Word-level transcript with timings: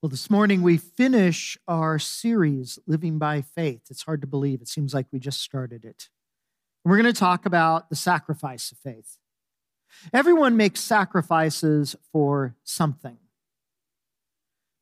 Well, 0.00 0.10
this 0.10 0.30
morning 0.30 0.62
we 0.62 0.76
finish 0.76 1.58
our 1.66 1.98
series, 1.98 2.78
Living 2.86 3.18
by 3.18 3.42
Faith. 3.42 3.80
It's 3.90 4.04
hard 4.04 4.20
to 4.20 4.28
believe. 4.28 4.62
It 4.62 4.68
seems 4.68 4.94
like 4.94 5.08
we 5.10 5.18
just 5.18 5.40
started 5.40 5.84
it. 5.84 6.08
We're 6.84 6.98
going 7.02 7.12
to 7.12 7.18
talk 7.18 7.44
about 7.44 7.90
the 7.90 7.96
sacrifice 7.96 8.70
of 8.70 8.78
faith. 8.78 9.18
Everyone 10.12 10.56
makes 10.56 10.78
sacrifices 10.78 11.96
for 12.12 12.54
something. 12.62 13.18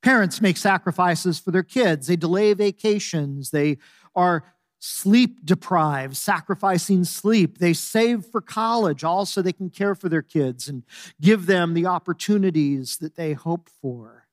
Parents 0.02 0.42
make 0.42 0.58
sacrifices 0.58 1.38
for 1.38 1.50
their 1.50 1.62
kids. 1.62 2.08
They 2.08 2.16
delay 2.16 2.52
vacations. 2.52 3.52
They 3.52 3.78
are 4.14 4.44
sleep 4.80 5.46
deprived, 5.46 6.14
sacrificing 6.14 7.04
sleep. 7.04 7.56
They 7.56 7.72
save 7.72 8.26
for 8.26 8.42
college, 8.42 9.02
also, 9.02 9.40
they 9.40 9.54
can 9.54 9.70
care 9.70 9.94
for 9.94 10.10
their 10.10 10.20
kids 10.20 10.68
and 10.68 10.82
give 11.22 11.46
them 11.46 11.72
the 11.72 11.86
opportunities 11.86 12.98
that 12.98 13.16
they 13.16 13.32
hope 13.32 13.70
for. 13.80 14.25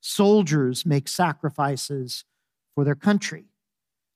Soldiers 0.00 0.86
make 0.86 1.08
sacrifices 1.08 2.24
for 2.74 2.84
their 2.84 2.94
country. 2.94 3.44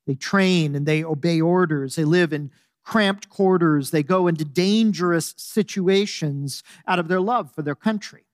They 0.06 0.14
train 0.14 0.74
and 0.74 0.86
they 0.86 1.04
obey 1.04 1.40
orders. 1.40 1.96
They 1.96 2.04
live 2.04 2.32
in 2.32 2.50
cramped 2.82 3.28
quarters. 3.28 3.90
They 3.90 4.02
go 4.02 4.26
into 4.26 4.44
dangerous 4.44 5.34
situations 5.36 6.62
out 6.86 6.98
of 6.98 7.08
their 7.08 7.20
love 7.20 7.52
for 7.52 7.62
their 7.62 7.74
country. 7.74 8.24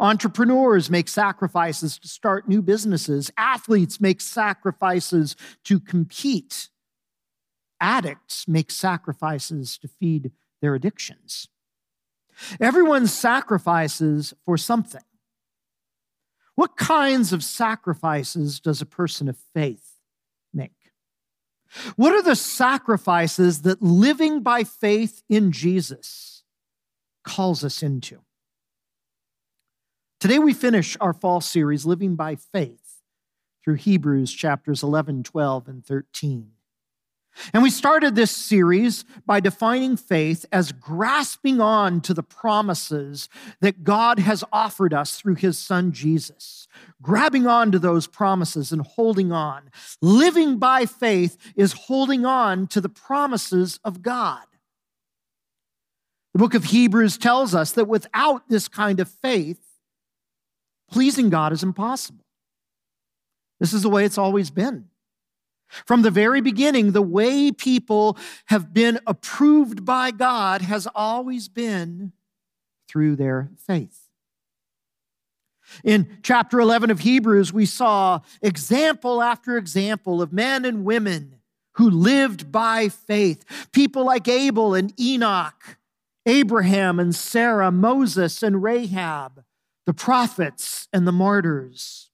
Entrepreneurs 0.00 0.90
make 0.90 1.08
sacrifices 1.08 1.98
to 1.98 2.08
start 2.08 2.48
new 2.48 2.62
businesses. 2.62 3.30
Athletes 3.36 4.00
make 4.00 4.20
sacrifices 4.20 5.36
to 5.64 5.78
compete. 5.78 6.70
Addicts 7.80 8.48
make 8.48 8.70
sacrifices 8.70 9.78
to 9.78 9.88
feed 9.88 10.32
their 10.60 10.74
addictions. 10.74 11.48
Everyone 12.60 13.06
sacrifices 13.06 14.34
for 14.44 14.56
something. 14.56 15.02
What 16.56 16.76
kinds 16.76 17.32
of 17.32 17.44
sacrifices 17.44 18.60
does 18.60 18.80
a 18.80 18.86
person 18.86 19.28
of 19.28 19.36
faith 19.54 19.92
make? 20.52 20.72
What 21.96 22.14
are 22.14 22.22
the 22.22 22.34
sacrifices 22.34 23.62
that 23.62 23.82
living 23.82 24.42
by 24.42 24.64
faith 24.64 25.22
in 25.28 25.52
Jesus 25.52 26.42
calls 27.24 27.62
us 27.62 27.82
into? 27.82 28.22
Today 30.18 30.38
we 30.38 30.54
finish 30.54 30.96
our 30.98 31.12
fall 31.12 31.42
series, 31.42 31.84
Living 31.84 32.16
by 32.16 32.36
Faith, 32.36 33.02
through 33.62 33.74
Hebrews 33.74 34.32
chapters 34.32 34.82
11, 34.82 35.24
12, 35.24 35.68
and 35.68 35.84
13. 35.84 36.52
And 37.52 37.62
we 37.62 37.70
started 37.70 38.14
this 38.14 38.30
series 38.30 39.04
by 39.26 39.40
defining 39.40 39.96
faith 39.96 40.46
as 40.52 40.72
grasping 40.72 41.60
on 41.60 42.00
to 42.02 42.14
the 42.14 42.22
promises 42.22 43.28
that 43.60 43.84
God 43.84 44.18
has 44.18 44.44
offered 44.52 44.94
us 44.94 45.18
through 45.18 45.36
his 45.36 45.58
son 45.58 45.92
Jesus. 45.92 46.66
Grabbing 47.02 47.46
on 47.46 47.72
to 47.72 47.78
those 47.78 48.06
promises 48.06 48.72
and 48.72 48.82
holding 48.82 49.32
on. 49.32 49.70
Living 50.00 50.58
by 50.58 50.86
faith 50.86 51.36
is 51.56 51.72
holding 51.72 52.24
on 52.24 52.66
to 52.68 52.80
the 52.80 52.88
promises 52.88 53.80
of 53.84 54.02
God. 54.02 54.44
The 56.32 56.38
book 56.38 56.54
of 56.54 56.64
Hebrews 56.64 57.16
tells 57.18 57.54
us 57.54 57.72
that 57.72 57.88
without 57.88 58.48
this 58.48 58.68
kind 58.68 59.00
of 59.00 59.08
faith, 59.08 59.60
pleasing 60.90 61.30
God 61.30 61.52
is 61.52 61.62
impossible. 61.62 62.24
This 63.58 63.72
is 63.72 63.82
the 63.82 63.88
way 63.88 64.04
it's 64.04 64.18
always 64.18 64.50
been. 64.50 64.88
From 65.68 66.02
the 66.02 66.10
very 66.10 66.40
beginning, 66.40 66.92
the 66.92 67.02
way 67.02 67.50
people 67.50 68.16
have 68.46 68.72
been 68.72 69.00
approved 69.06 69.84
by 69.84 70.10
God 70.10 70.62
has 70.62 70.86
always 70.94 71.48
been 71.48 72.12
through 72.88 73.16
their 73.16 73.50
faith. 73.66 74.08
In 75.82 76.18
chapter 76.22 76.60
11 76.60 76.90
of 76.90 77.00
Hebrews, 77.00 77.52
we 77.52 77.66
saw 77.66 78.20
example 78.40 79.20
after 79.20 79.56
example 79.56 80.22
of 80.22 80.32
men 80.32 80.64
and 80.64 80.84
women 80.84 81.40
who 81.72 81.90
lived 81.90 82.50
by 82.50 82.88
faith. 82.88 83.44
People 83.72 84.04
like 84.04 84.28
Abel 84.28 84.74
and 84.74 84.98
Enoch, 84.98 85.76
Abraham 86.24 86.98
and 86.98 87.14
Sarah, 87.14 87.70
Moses 87.70 88.42
and 88.42 88.62
Rahab, 88.62 89.44
the 89.84 89.94
prophets 89.94 90.88
and 90.92 91.06
the 91.06 91.12
martyrs. 91.12 92.05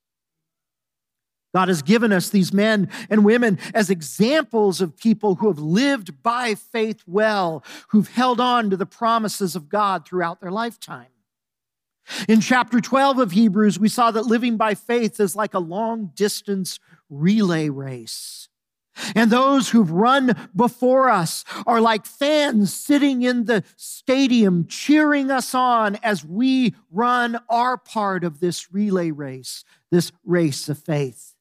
God 1.54 1.68
has 1.68 1.82
given 1.82 2.12
us 2.12 2.30
these 2.30 2.52
men 2.52 2.88
and 3.10 3.24
women 3.24 3.58
as 3.74 3.90
examples 3.90 4.80
of 4.80 4.96
people 4.96 5.36
who 5.36 5.48
have 5.48 5.58
lived 5.58 6.22
by 6.22 6.54
faith 6.54 7.02
well, 7.06 7.62
who've 7.88 8.08
held 8.08 8.40
on 8.40 8.70
to 8.70 8.76
the 8.76 8.86
promises 8.86 9.54
of 9.54 9.68
God 9.68 10.06
throughout 10.06 10.40
their 10.40 10.50
lifetime. 10.50 11.06
In 12.28 12.40
chapter 12.40 12.80
12 12.80 13.18
of 13.18 13.32
Hebrews, 13.32 13.78
we 13.78 13.88
saw 13.88 14.10
that 14.10 14.26
living 14.26 14.56
by 14.56 14.74
faith 14.74 15.20
is 15.20 15.36
like 15.36 15.54
a 15.54 15.60
long 15.60 16.10
distance 16.14 16.80
relay 17.08 17.68
race. 17.68 18.48
And 19.14 19.30
those 19.30 19.70
who've 19.70 19.90
run 19.90 20.36
before 20.54 21.08
us 21.08 21.44
are 21.66 21.80
like 21.80 22.04
fans 22.04 22.74
sitting 22.74 23.22
in 23.22 23.44
the 23.44 23.64
stadium 23.76 24.66
cheering 24.66 25.30
us 25.30 25.54
on 25.54 25.96
as 26.02 26.24
we 26.24 26.74
run 26.90 27.40
our 27.48 27.78
part 27.78 28.22
of 28.22 28.40
this 28.40 28.72
relay 28.72 29.10
race, 29.10 29.64
this 29.90 30.12
race 30.24 30.68
of 30.68 30.78
faith. 30.78 31.31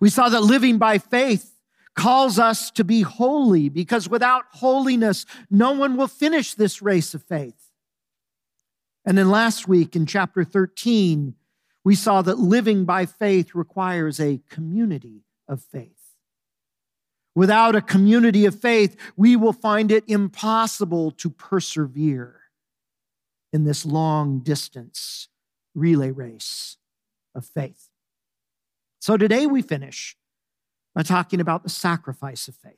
We 0.00 0.10
saw 0.10 0.28
that 0.28 0.42
living 0.42 0.78
by 0.78 0.98
faith 0.98 1.56
calls 1.94 2.38
us 2.38 2.70
to 2.72 2.84
be 2.84 3.02
holy 3.02 3.68
because 3.68 4.08
without 4.08 4.44
holiness, 4.52 5.26
no 5.50 5.72
one 5.72 5.96
will 5.96 6.08
finish 6.08 6.54
this 6.54 6.80
race 6.80 7.14
of 7.14 7.22
faith. 7.22 7.70
And 9.04 9.18
then 9.18 9.30
last 9.30 9.68
week 9.68 9.96
in 9.96 10.06
chapter 10.06 10.44
13, 10.44 11.34
we 11.84 11.94
saw 11.94 12.22
that 12.22 12.38
living 12.38 12.84
by 12.84 13.06
faith 13.06 13.54
requires 13.54 14.20
a 14.20 14.40
community 14.48 15.24
of 15.48 15.62
faith. 15.62 16.00
Without 17.34 17.76
a 17.76 17.80
community 17.80 18.44
of 18.44 18.58
faith, 18.58 18.96
we 19.16 19.36
will 19.36 19.52
find 19.52 19.90
it 19.90 20.04
impossible 20.06 21.10
to 21.12 21.30
persevere 21.30 22.40
in 23.52 23.64
this 23.64 23.84
long 23.86 24.40
distance 24.40 25.28
relay 25.74 26.10
race 26.10 26.76
of 27.34 27.44
faith. 27.44 27.89
So 29.00 29.16
today 29.16 29.46
we 29.46 29.62
finish 29.62 30.16
by 30.94 31.02
talking 31.02 31.40
about 31.40 31.62
the 31.62 31.70
sacrifice 31.70 32.48
of 32.48 32.54
faith. 32.54 32.74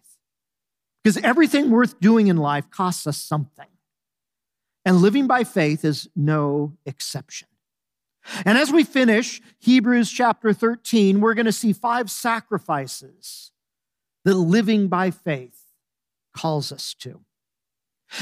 Because 1.02 1.18
everything 1.18 1.70
worth 1.70 1.98
doing 1.98 2.28
in 2.28 2.36
life 2.36 2.70
costs 2.70 3.06
us 3.08 3.16
something. 3.16 3.66
And 4.84 4.98
living 4.98 5.26
by 5.26 5.42
faith 5.42 5.84
is 5.84 6.08
no 6.14 6.76
exception. 6.86 7.48
And 8.44 8.56
as 8.56 8.70
we 8.70 8.84
finish 8.84 9.40
Hebrews 9.58 10.10
chapter 10.10 10.52
13, 10.52 11.20
we're 11.20 11.34
going 11.34 11.46
to 11.46 11.52
see 11.52 11.72
five 11.72 12.08
sacrifices 12.08 13.50
that 14.24 14.34
living 14.34 14.86
by 14.86 15.10
faith 15.10 15.60
calls 16.36 16.70
us 16.70 16.94
to. 17.00 17.20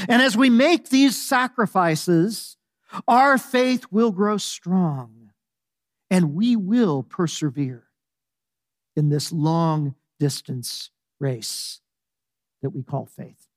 And 0.09 0.23
as 0.23 0.35
we 0.35 0.49
make 0.49 0.89
these 0.89 1.21
sacrifices, 1.21 2.57
our 3.07 3.37
faith 3.37 3.85
will 3.91 4.11
grow 4.11 4.37
strong 4.37 5.31
and 6.09 6.33
we 6.33 6.55
will 6.55 7.03
persevere 7.03 7.90
in 8.95 9.09
this 9.09 9.31
long 9.31 9.95
distance 10.19 10.91
race 11.19 11.81
that 12.61 12.71
we 12.71 12.83
call 12.83 13.05
faith. 13.05 13.47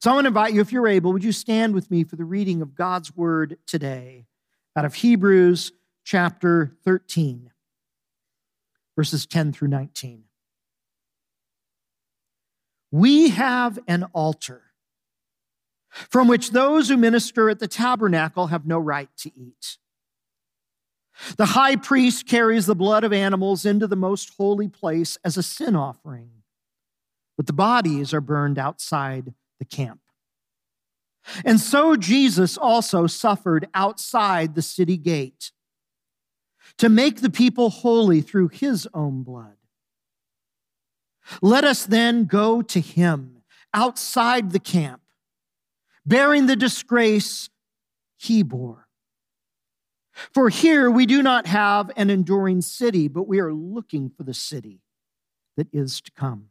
So 0.00 0.10
I 0.10 0.14
want 0.14 0.24
to 0.24 0.28
invite 0.28 0.54
you, 0.54 0.60
if 0.60 0.72
you're 0.72 0.86
able, 0.86 1.12
would 1.12 1.24
you 1.24 1.32
stand 1.32 1.74
with 1.74 1.90
me 1.90 2.04
for 2.04 2.16
the 2.16 2.24
reading 2.24 2.62
of 2.62 2.74
God's 2.74 3.16
word 3.16 3.58
today 3.66 4.26
out 4.76 4.84
of 4.84 4.94
Hebrews 4.94 5.72
chapter 6.04 6.76
13, 6.84 7.50
verses 8.96 9.26
10 9.26 9.52
through 9.52 9.68
19. 9.68 10.24
We 12.92 13.30
have 13.30 13.78
an 13.86 14.04
altar 14.12 14.62
from 15.90 16.28
which 16.28 16.50
those 16.50 16.88
who 16.88 16.96
minister 16.96 17.50
at 17.50 17.58
the 17.58 17.68
tabernacle 17.68 18.48
have 18.48 18.66
no 18.66 18.78
right 18.78 19.10
to 19.18 19.30
eat. 19.36 19.78
The 21.36 21.46
high 21.46 21.76
priest 21.76 22.26
carries 22.26 22.66
the 22.66 22.74
blood 22.74 23.04
of 23.04 23.12
animals 23.12 23.64
into 23.64 23.86
the 23.86 23.96
most 23.96 24.32
holy 24.36 24.68
place 24.68 25.18
as 25.24 25.36
a 25.36 25.42
sin 25.42 25.76
offering, 25.76 26.30
but 27.36 27.46
the 27.46 27.52
bodies 27.52 28.14
are 28.14 28.20
burned 28.20 28.58
outside 28.58 29.34
the 29.58 29.64
camp. 29.64 30.00
And 31.44 31.60
so 31.60 31.96
Jesus 31.96 32.56
also 32.56 33.06
suffered 33.06 33.68
outside 33.74 34.54
the 34.54 34.62
city 34.62 34.96
gate 34.96 35.52
to 36.78 36.88
make 36.88 37.20
the 37.20 37.30
people 37.30 37.68
holy 37.70 38.22
through 38.22 38.48
his 38.48 38.88
own 38.94 39.22
blood. 39.22 39.56
Let 41.42 41.64
us 41.64 41.84
then 41.84 42.24
go 42.24 42.62
to 42.62 42.80
him 42.80 43.42
outside 43.74 44.50
the 44.50 44.58
camp, 44.58 45.02
bearing 46.06 46.46
the 46.46 46.56
disgrace 46.56 47.50
he 48.16 48.42
bore 48.42 48.88
for 50.32 50.48
here 50.48 50.90
we 50.90 51.06
do 51.06 51.22
not 51.22 51.46
have 51.46 51.90
an 51.96 52.10
enduring 52.10 52.60
city, 52.62 53.08
but 53.08 53.28
we 53.28 53.40
are 53.40 53.52
looking 53.52 54.10
for 54.10 54.22
the 54.22 54.34
city 54.34 54.80
that 55.56 55.68
is 55.72 56.00
to 56.00 56.10
come. 56.12 56.46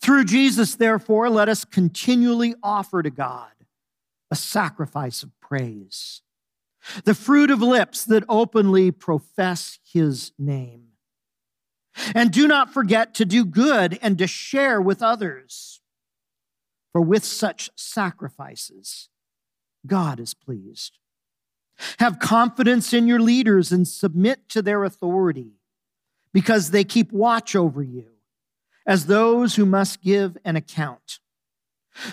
Through 0.00 0.24
Jesus, 0.24 0.74
therefore, 0.76 1.28
let 1.28 1.48
us 1.48 1.64
continually 1.64 2.54
offer 2.62 3.02
to 3.02 3.10
God 3.10 3.50
a 4.30 4.36
sacrifice 4.36 5.22
of 5.22 5.30
praise. 5.40 6.22
the 7.04 7.14
fruit 7.14 7.50
of 7.50 7.62
lips 7.62 8.04
that 8.04 8.24
openly 8.28 8.90
profess 8.90 9.78
his 9.84 10.32
name. 10.38 10.88
And 12.14 12.30
do 12.30 12.48
not 12.48 12.72
forget 12.72 13.14
to 13.14 13.24
do 13.24 13.44
good 13.44 13.98
and 14.00 14.16
to 14.18 14.26
share 14.26 14.80
with 14.80 15.02
others. 15.02 15.80
For 16.92 17.00
with 17.00 17.24
such 17.24 17.70
sacrifices, 17.76 19.08
God 19.86 20.20
is 20.20 20.34
pleased. 20.34 20.98
Have 21.98 22.18
confidence 22.18 22.92
in 22.92 23.06
your 23.06 23.20
leaders 23.20 23.72
and 23.72 23.86
submit 23.88 24.48
to 24.50 24.62
their 24.62 24.84
authority, 24.84 25.52
because 26.32 26.70
they 26.70 26.84
keep 26.84 27.12
watch 27.12 27.56
over 27.56 27.82
you 27.82 28.06
as 28.86 29.06
those 29.06 29.56
who 29.56 29.66
must 29.66 30.02
give 30.02 30.36
an 30.44 30.56
account. 30.56 31.18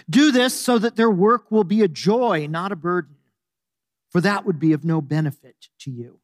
Do 0.10 0.32
this 0.32 0.54
so 0.54 0.78
that 0.78 0.96
their 0.96 1.10
work 1.10 1.52
will 1.52 1.64
be 1.64 1.82
a 1.82 1.88
joy, 1.88 2.48
not 2.50 2.72
a 2.72 2.76
burden, 2.76 3.16
for 4.10 4.22
that 4.22 4.46
would 4.46 4.60
be 4.60 4.74
of 4.74 4.84
no 4.84 5.02
benefit 5.02 5.70
to 5.80 5.92
you. 5.92 6.20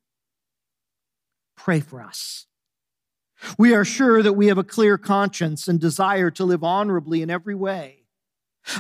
Pray 1.55 1.79
for 1.79 2.01
us. 2.01 2.47
We 3.57 3.73
are 3.73 3.85
sure 3.85 4.23
that 4.23 4.33
we 4.33 4.47
have 4.47 4.57
a 4.57 4.63
clear 4.63 4.97
conscience 4.97 5.67
and 5.67 5.79
desire 5.79 6.31
to 6.31 6.45
live 6.45 6.63
honorably 6.63 7.21
in 7.21 7.29
every 7.29 7.55
way. 7.55 8.05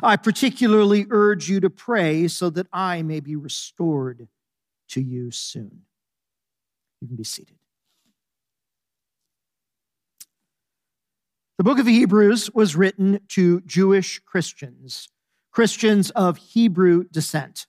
I 0.01 0.15
particularly 0.15 1.05
urge 1.09 1.49
you 1.49 1.59
to 1.59 1.69
pray 1.69 2.27
so 2.27 2.49
that 2.49 2.67
I 2.73 3.01
may 3.01 3.19
be 3.19 3.35
restored 3.35 4.27
to 4.89 5.01
you 5.01 5.31
soon. 5.31 5.81
You 7.01 7.07
can 7.07 7.17
be 7.17 7.23
seated. 7.23 7.57
The 11.57 11.63
book 11.63 11.79
of 11.79 11.87
Hebrews 11.87 12.53
was 12.53 12.75
written 12.75 13.21
to 13.29 13.61
Jewish 13.61 14.19
Christians, 14.19 15.07
Christians 15.51 16.09
of 16.11 16.37
Hebrew 16.37 17.05
descent. 17.05 17.65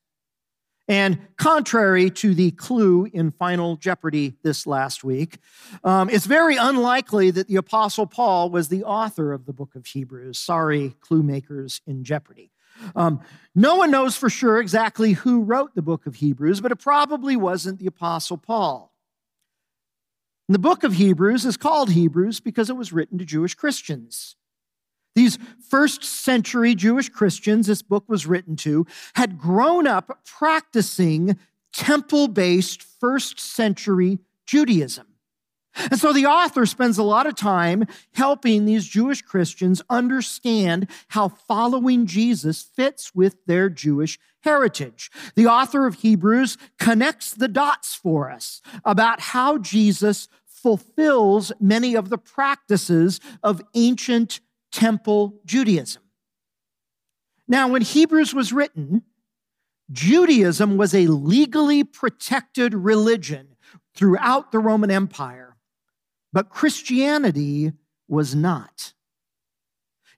And 0.88 1.18
contrary 1.36 2.10
to 2.10 2.34
the 2.34 2.52
clue 2.52 3.08
in 3.12 3.32
Final 3.32 3.76
Jeopardy 3.76 4.34
this 4.42 4.66
last 4.66 5.02
week, 5.02 5.38
um, 5.82 6.08
it's 6.08 6.26
very 6.26 6.56
unlikely 6.56 7.30
that 7.32 7.48
the 7.48 7.56
Apostle 7.56 8.06
Paul 8.06 8.50
was 8.50 8.68
the 8.68 8.84
author 8.84 9.32
of 9.32 9.46
the 9.46 9.52
book 9.52 9.74
of 9.74 9.86
Hebrews. 9.86 10.38
Sorry, 10.38 10.94
clue 11.00 11.22
makers 11.22 11.80
in 11.86 12.04
Jeopardy. 12.04 12.52
Um, 12.94 13.20
no 13.54 13.76
one 13.76 13.90
knows 13.90 14.16
for 14.16 14.28
sure 14.28 14.60
exactly 14.60 15.12
who 15.12 15.42
wrote 15.42 15.74
the 15.74 15.82
book 15.82 16.06
of 16.06 16.16
Hebrews, 16.16 16.60
but 16.60 16.72
it 16.72 16.76
probably 16.76 17.36
wasn't 17.36 17.78
the 17.78 17.86
Apostle 17.86 18.36
Paul. 18.36 18.92
And 20.48 20.54
the 20.54 20.60
book 20.60 20.84
of 20.84 20.94
Hebrews 20.94 21.44
is 21.44 21.56
called 21.56 21.90
Hebrews 21.90 22.40
because 22.40 22.70
it 22.70 22.76
was 22.76 22.92
written 22.92 23.18
to 23.18 23.24
Jewish 23.24 23.54
Christians. 23.54 24.36
These 25.14 25.38
first 25.70 26.04
century 26.04 26.74
Jewish 26.74 27.08
Christians, 27.08 27.66
this 27.66 27.82
book 27.82 28.04
was 28.06 28.26
written 28.26 28.54
to, 28.56 28.86
had 29.14 29.38
grown 29.38 29.86
up 29.86 30.20
practicing 30.24 31.38
temple 31.72 32.28
based 32.28 32.82
first 32.82 33.40
century 33.40 34.18
Judaism. 34.44 35.06
And 35.90 35.98
so 36.00 36.12
the 36.12 36.26
author 36.26 36.66
spends 36.66 36.98
a 36.98 37.02
lot 37.02 37.26
of 37.26 37.34
time 37.34 37.86
helping 38.14 38.64
these 38.64 38.86
Jewish 38.86 39.22
Christians 39.22 39.82
understand 39.90 40.88
how 41.08 41.28
following 41.28 42.06
Jesus 42.06 42.62
fits 42.62 43.14
with 43.14 43.36
their 43.46 43.68
Jewish 43.68 44.18
heritage. 44.40 45.10
The 45.34 45.46
author 45.46 45.86
of 45.86 45.96
Hebrews 45.96 46.56
connects 46.78 47.32
the 47.34 47.48
dots 47.48 47.94
for 47.94 48.30
us 48.30 48.62
about 48.84 49.20
how 49.20 49.58
Jesus 49.58 50.28
fulfills 50.46 51.52
many 51.60 51.94
of 51.94 52.08
the 52.08 52.18
practices 52.18 53.20
of 53.42 53.62
ancient 53.74 54.40
temple 54.72 55.40
Judaism. 55.44 56.02
Now, 57.46 57.68
when 57.68 57.82
Hebrews 57.82 58.34
was 58.34 58.52
written, 58.52 59.02
Judaism 59.92 60.76
was 60.76 60.94
a 60.94 61.06
legally 61.06 61.84
protected 61.84 62.74
religion 62.74 63.56
throughout 63.94 64.50
the 64.50 64.58
Roman 64.58 64.90
Empire 64.90 65.45
but 66.36 66.50
Christianity 66.50 67.72
was 68.08 68.34
not. 68.34 68.92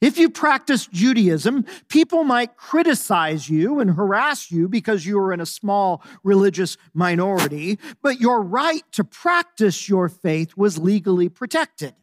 If 0.00 0.18
you 0.18 0.28
practiced 0.30 0.90
Judaism, 0.90 1.64
people 1.86 2.24
might 2.24 2.56
criticize 2.56 3.48
you 3.48 3.78
and 3.78 3.92
harass 3.92 4.50
you 4.50 4.68
because 4.68 5.06
you 5.06 5.16
were 5.16 5.32
in 5.32 5.40
a 5.40 5.46
small 5.46 6.02
religious 6.24 6.76
minority, 6.92 7.78
but 8.02 8.18
your 8.18 8.42
right 8.42 8.82
to 8.94 9.04
practice 9.04 9.88
your 9.88 10.08
faith 10.08 10.56
was 10.56 10.76
legally 10.76 11.28
protected. 11.28 11.94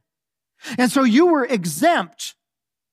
And 0.77 0.89
so 0.89 1.03
you 1.03 1.25
were 1.25 1.44
exempt 1.44 2.35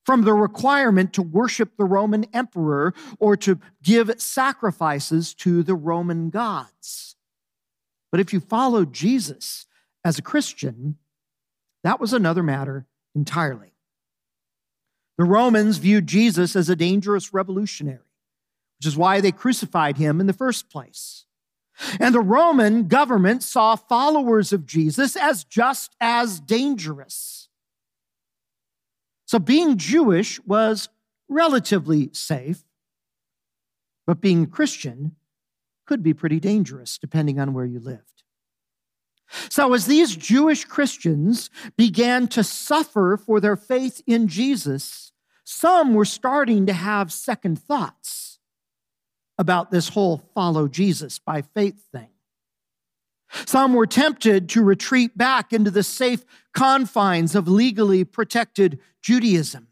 from 0.05 0.23
the 0.23 0.33
requirement 0.33 1.13
to 1.13 1.21
worship 1.21 1.77
the 1.77 1.85
Roman 1.85 2.25
emperor 2.33 2.93
or 3.17 3.37
to 3.37 3.61
give 3.81 4.11
sacrifices 4.21 5.33
to 5.35 5.63
the 5.63 5.75
Roman 5.75 6.31
gods. 6.31 7.15
But 8.11 8.19
if 8.19 8.33
you 8.33 8.41
followed 8.41 8.91
Jesus 8.91 9.67
as 10.03 10.19
a 10.19 10.21
Christian, 10.21 10.97
that 11.83 11.99
was 11.99 12.13
another 12.13 12.43
matter 12.43 12.87
entirely. 13.15 13.73
The 15.17 15.25
Romans 15.25 15.77
viewed 15.77 16.07
Jesus 16.07 16.55
as 16.55 16.69
a 16.69 16.75
dangerous 16.75 17.33
revolutionary, 17.33 17.99
which 18.79 18.87
is 18.87 18.97
why 18.97 19.21
they 19.21 19.31
crucified 19.31 19.97
him 19.97 20.19
in 20.19 20.27
the 20.27 20.33
first 20.33 20.69
place. 20.69 21.25
And 21.99 22.13
the 22.13 22.21
Roman 22.21 22.87
government 22.87 23.43
saw 23.43 23.75
followers 23.75 24.53
of 24.53 24.65
Jesus 24.65 25.15
as 25.15 25.43
just 25.43 25.95
as 25.99 26.39
dangerous. 26.39 27.49
So 29.25 29.39
being 29.39 29.77
Jewish 29.77 30.39
was 30.45 30.89
relatively 31.27 32.09
safe, 32.13 32.63
but 34.05 34.21
being 34.21 34.45
Christian 34.45 35.15
could 35.87 36.03
be 36.03 36.13
pretty 36.13 36.39
dangerous 36.39 36.97
depending 36.97 37.39
on 37.39 37.53
where 37.53 37.65
you 37.65 37.79
lived. 37.79 38.12
So, 39.49 39.73
as 39.73 39.85
these 39.85 40.15
Jewish 40.15 40.65
Christians 40.65 41.49
began 41.75 42.27
to 42.29 42.43
suffer 42.43 43.17
for 43.17 43.39
their 43.39 43.55
faith 43.55 44.01
in 44.05 44.27
Jesus, 44.27 45.11
some 45.43 45.93
were 45.93 46.05
starting 46.05 46.65
to 46.67 46.73
have 46.73 47.11
second 47.11 47.59
thoughts 47.59 48.39
about 49.37 49.71
this 49.71 49.89
whole 49.89 50.21
follow 50.33 50.67
Jesus 50.67 51.19
by 51.19 51.41
faith 51.41 51.81
thing. 51.91 52.09
Some 53.45 53.73
were 53.73 53.87
tempted 53.87 54.47
to 54.49 54.63
retreat 54.63 55.17
back 55.17 55.51
into 55.51 55.71
the 55.71 55.81
safe 55.81 56.23
confines 56.53 57.33
of 57.33 57.47
legally 57.47 58.03
protected 58.03 58.79
Judaism. 59.01 59.67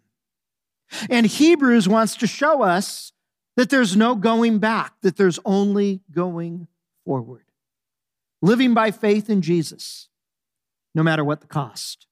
And 1.10 1.28
Hebrews 1.28 1.88
wants 1.88 2.16
to 2.18 2.28
show 2.28 2.63
us 2.63 3.13
that 3.56 3.69
there's 3.69 3.96
no 3.96 4.16
going 4.16 4.58
back, 4.58 4.94
that 5.02 5.16
there's 5.16 5.40
only 5.46 6.02
going 6.12 6.68
forward 7.06 7.50
living 8.42 8.74
by 8.74 8.92
faith 8.92 9.30
in 9.30 9.42
Jesus, 9.42 10.10
no 10.96 11.04
matter 11.04 11.24
what 11.24 11.42
the 11.42 11.48
cost. 11.48 12.08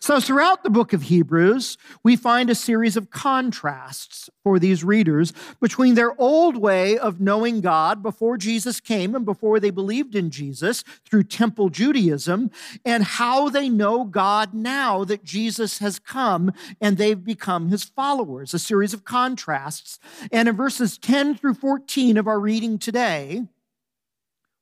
So, 0.00 0.20
throughout 0.20 0.62
the 0.62 0.70
book 0.70 0.92
of 0.92 1.02
Hebrews, 1.02 1.78
we 2.02 2.16
find 2.16 2.50
a 2.50 2.54
series 2.54 2.96
of 2.96 3.10
contrasts 3.10 4.28
for 4.42 4.58
these 4.58 4.82
readers 4.82 5.32
between 5.60 5.94
their 5.94 6.18
old 6.20 6.56
way 6.56 6.98
of 6.98 7.20
knowing 7.20 7.60
God 7.60 8.02
before 8.02 8.36
Jesus 8.36 8.80
came 8.80 9.14
and 9.14 9.24
before 9.24 9.60
they 9.60 9.70
believed 9.70 10.16
in 10.16 10.30
Jesus 10.30 10.82
through 11.04 11.24
temple 11.24 11.68
Judaism, 11.68 12.50
and 12.84 13.04
how 13.04 13.48
they 13.48 13.68
know 13.68 14.04
God 14.04 14.54
now 14.54 15.04
that 15.04 15.24
Jesus 15.24 15.78
has 15.78 15.98
come 15.98 16.52
and 16.80 16.96
they've 16.96 17.22
become 17.22 17.68
his 17.68 17.84
followers. 17.84 18.54
A 18.54 18.58
series 18.58 18.92
of 18.92 19.04
contrasts. 19.04 20.00
And 20.32 20.48
in 20.48 20.56
verses 20.56 20.98
10 20.98 21.36
through 21.36 21.54
14 21.54 22.16
of 22.16 22.26
our 22.26 22.40
reading 22.40 22.78
today, 22.78 23.44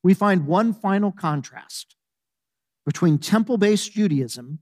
we 0.05 0.15
find 0.15 0.47
one 0.47 0.75
final 0.75 1.11
contrast 1.11 1.97
between 2.87 3.19
temple 3.19 3.57
based 3.57 3.93
Judaism 3.93 4.61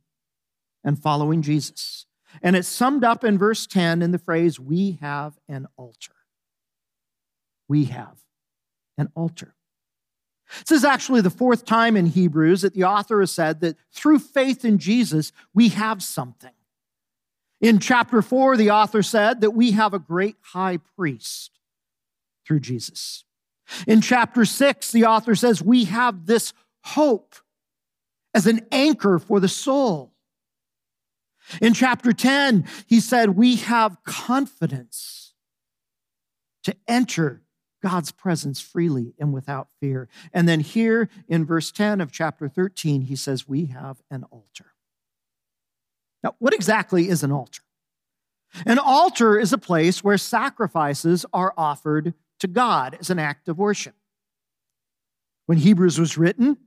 and 0.84 0.98
following 0.98 1.42
Jesus. 1.42 2.06
And 2.42 2.56
it's 2.56 2.68
summed 2.68 3.04
up 3.04 3.24
in 3.24 3.36
verse 3.36 3.66
10 3.66 4.00
in 4.00 4.12
the 4.12 4.18
phrase, 4.18 4.58
We 4.58 4.98
have 5.02 5.34
an 5.48 5.66
altar. 5.76 6.14
We 7.68 7.84
have 7.86 8.18
an 8.96 9.10
altar. 9.14 9.54
This 10.60 10.78
is 10.78 10.84
actually 10.84 11.22
the 11.22 11.30
fourth 11.30 11.64
time 11.64 11.96
in 11.96 12.06
Hebrews 12.06 12.62
that 12.62 12.74
the 12.74 12.84
author 12.84 13.20
has 13.20 13.32
said 13.32 13.60
that 13.60 13.76
through 13.92 14.20
faith 14.20 14.64
in 14.64 14.78
Jesus, 14.78 15.32
we 15.52 15.70
have 15.70 16.02
something. 16.02 16.52
In 17.60 17.78
chapter 17.78 18.22
4, 18.22 18.56
the 18.56 18.70
author 18.70 19.02
said 19.02 19.40
that 19.40 19.52
we 19.52 19.72
have 19.72 19.94
a 19.94 19.98
great 19.98 20.36
high 20.40 20.78
priest 20.96 21.58
through 22.46 22.60
Jesus. 22.60 23.24
In 23.86 24.00
chapter 24.00 24.44
six, 24.44 24.92
the 24.92 25.04
author 25.04 25.34
says, 25.34 25.62
We 25.62 25.84
have 25.84 26.26
this 26.26 26.52
hope 26.84 27.34
as 28.34 28.46
an 28.46 28.66
anchor 28.70 29.18
for 29.18 29.40
the 29.40 29.48
soul. 29.48 30.12
In 31.60 31.74
chapter 31.74 32.12
10, 32.12 32.66
he 32.86 33.00
said, 33.00 33.30
We 33.30 33.56
have 33.56 34.02
confidence 34.04 35.34
to 36.64 36.76
enter 36.86 37.42
God's 37.82 38.12
presence 38.12 38.60
freely 38.60 39.14
and 39.18 39.32
without 39.32 39.68
fear. 39.80 40.08
And 40.32 40.48
then 40.48 40.60
here 40.60 41.08
in 41.28 41.44
verse 41.44 41.72
10 41.72 42.00
of 42.00 42.12
chapter 42.12 42.48
13, 42.48 43.02
he 43.02 43.16
says, 43.16 43.48
We 43.48 43.66
have 43.66 44.00
an 44.10 44.24
altar. 44.30 44.72
Now, 46.22 46.36
what 46.38 46.54
exactly 46.54 47.08
is 47.08 47.24
an 47.24 47.32
altar? 47.32 47.62
An 48.66 48.78
altar 48.78 49.38
is 49.38 49.52
a 49.52 49.58
place 49.58 50.04
where 50.04 50.18
sacrifices 50.18 51.26
are 51.32 51.54
offered 51.56 52.14
to 52.42 52.48
God 52.48 52.96
as 53.00 53.10
an 53.10 53.18
act 53.18 53.48
of 53.48 53.58
worship. 53.58 53.94
When 55.46 55.58
Hebrews 55.58 55.98
was 55.98 56.18
written, 56.18 56.58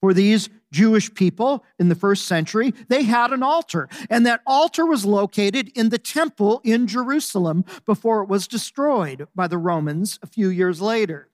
for 0.00 0.14
these 0.14 0.48
Jewish 0.70 1.12
people 1.12 1.64
in 1.78 1.88
the 1.88 1.94
first 1.94 2.26
century, 2.26 2.72
they 2.88 3.02
had 3.02 3.32
an 3.32 3.42
altar, 3.42 3.88
and 4.08 4.24
that 4.26 4.42
altar 4.46 4.86
was 4.86 5.04
located 5.04 5.70
in 5.74 5.88
the 5.88 5.98
temple 5.98 6.60
in 6.62 6.86
Jerusalem 6.86 7.64
before 7.84 8.22
it 8.22 8.28
was 8.28 8.46
destroyed 8.46 9.26
by 9.34 9.48
the 9.48 9.58
Romans 9.58 10.18
a 10.22 10.26
few 10.26 10.48
years 10.48 10.80
later. 10.80 11.30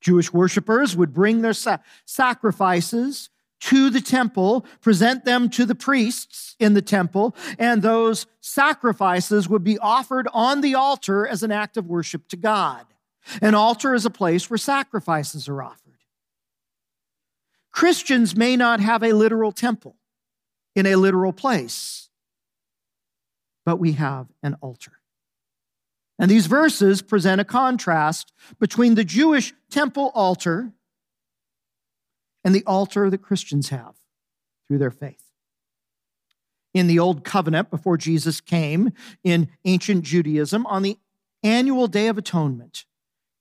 Jewish 0.00 0.32
worshippers 0.32 0.96
would 0.96 1.12
bring 1.12 1.42
their 1.42 1.52
sa- 1.52 1.78
sacrifices 2.06 3.28
to 3.62 3.90
the 3.90 4.00
temple, 4.00 4.66
present 4.80 5.24
them 5.24 5.48
to 5.48 5.64
the 5.64 5.74
priests 5.74 6.56
in 6.58 6.74
the 6.74 6.82
temple, 6.82 7.36
and 7.58 7.80
those 7.80 8.26
sacrifices 8.40 9.48
would 9.48 9.62
be 9.62 9.78
offered 9.78 10.26
on 10.32 10.62
the 10.62 10.74
altar 10.74 11.26
as 11.26 11.44
an 11.44 11.52
act 11.52 11.76
of 11.76 11.86
worship 11.86 12.26
to 12.28 12.36
God. 12.36 12.84
An 13.40 13.54
altar 13.54 13.94
is 13.94 14.04
a 14.04 14.10
place 14.10 14.50
where 14.50 14.58
sacrifices 14.58 15.48
are 15.48 15.62
offered. 15.62 15.78
Christians 17.70 18.36
may 18.36 18.56
not 18.56 18.80
have 18.80 19.04
a 19.04 19.12
literal 19.12 19.52
temple 19.52 19.96
in 20.74 20.84
a 20.84 20.96
literal 20.96 21.32
place, 21.32 22.10
but 23.64 23.76
we 23.76 23.92
have 23.92 24.26
an 24.42 24.56
altar. 24.60 24.92
And 26.18 26.28
these 26.28 26.46
verses 26.46 27.00
present 27.00 27.40
a 27.40 27.44
contrast 27.44 28.32
between 28.58 28.96
the 28.96 29.04
Jewish 29.04 29.54
temple 29.70 30.10
altar 30.14 30.72
and 32.44 32.54
the 32.54 32.64
altar 32.66 33.10
that 33.10 33.22
Christians 33.22 33.68
have 33.68 33.96
through 34.66 34.78
their 34.78 34.90
faith. 34.90 35.24
In 36.74 36.86
the 36.86 36.98
Old 36.98 37.24
Covenant, 37.24 37.70
before 37.70 37.96
Jesus 37.96 38.40
came, 38.40 38.92
in 39.22 39.48
ancient 39.64 40.04
Judaism, 40.04 40.66
on 40.66 40.82
the 40.82 40.98
annual 41.42 41.86
Day 41.86 42.08
of 42.08 42.16
Atonement, 42.16 42.84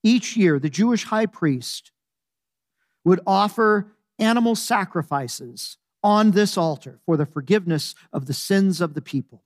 each 0.03 0.35
year 0.35 0.59
the 0.59 0.69
Jewish 0.69 1.05
high 1.05 1.25
priest 1.25 1.91
would 3.05 3.21
offer 3.25 3.93
animal 4.19 4.55
sacrifices 4.55 5.77
on 6.03 6.31
this 6.31 6.57
altar 6.57 6.99
for 7.05 7.15
the 7.17 7.25
forgiveness 7.25 7.95
of 8.11 8.25
the 8.25 8.33
sins 8.33 8.81
of 8.81 8.93
the 8.93 9.01
people. 9.01 9.43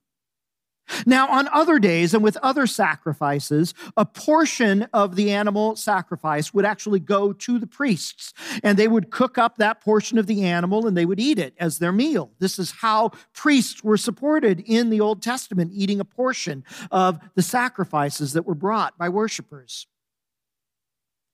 Now, 1.04 1.28
on 1.28 1.48
other 1.48 1.78
days 1.78 2.14
and 2.14 2.22
with 2.22 2.36
other 2.38 2.66
sacrifices, 2.66 3.74
a 3.96 4.04
portion 4.04 4.88
of 4.92 5.16
the 5.16 5.32
animal 5.32 5.76
sacrifice 5.76 6.54
would 6.54 6.64
actually 6.64 7.00
go 7.00 7.32
to 7.32 7.58
the 7.58 7.66
priests, 7.66 8.32
and 8.62 8.78
they 8.78 8.88
would 8.88 9.10
cook 9.10 9.36
up 9.36 9.56
that 9.56 9.80
portion 9.80 10.18
of 10.18 10.26
the 10.26 10.44
animal 10.44 10.86
and 10.86 10.96
they 10.96 11.06
would 11.06 11.20
eat 11.20 11.38
it 11.38 11.54
as 11.58 11.78
their 11.78 11.92
meal. 11.92 12.30
This 12.38 12.58
is 12.58 12.70
how 12.70 13.12
priests 13.32 13.82
were 13.82 13.96
supported 13.96 14.60
in 14.60 14.90
the 14.90 15.00
Old 15.00 15.22
Testament, 15.22 15.72
eating 15.74 16.00
a 16.00 16.04
portion 16.04 16.64
of 16.90 17.18
the 17.34 17.42
sacrifices 17.42 18.32
that 18.34 18.46
were 18.46 18.54
brought 18.54 18.96
by 18.96 19.08
worshipers. 19.08 19.86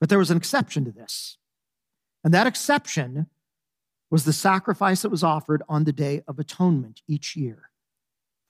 But 0.00 0.09
there 0.09 0.18
was 0.18 0.30
an 0.30 0.37
exception 0.37 0.85
to 0.87 0.92
this. 0.92 1.37
And 2.25 2.32
that 2.32 2.47
exception 2.47 3.26
was 4.11 4.25
the 4.25 4.32
sacrifice 4.32 5.02
that 5.02 5.11
was 5.11 5.25
offered 5.25 5.62
on 5.68 5.85
the 5.85 5.92
Day 5.92 6.23
of 6.26 6.38
Atonement 6.38 7.02
each 7.09 7.37
year 7.37 7.71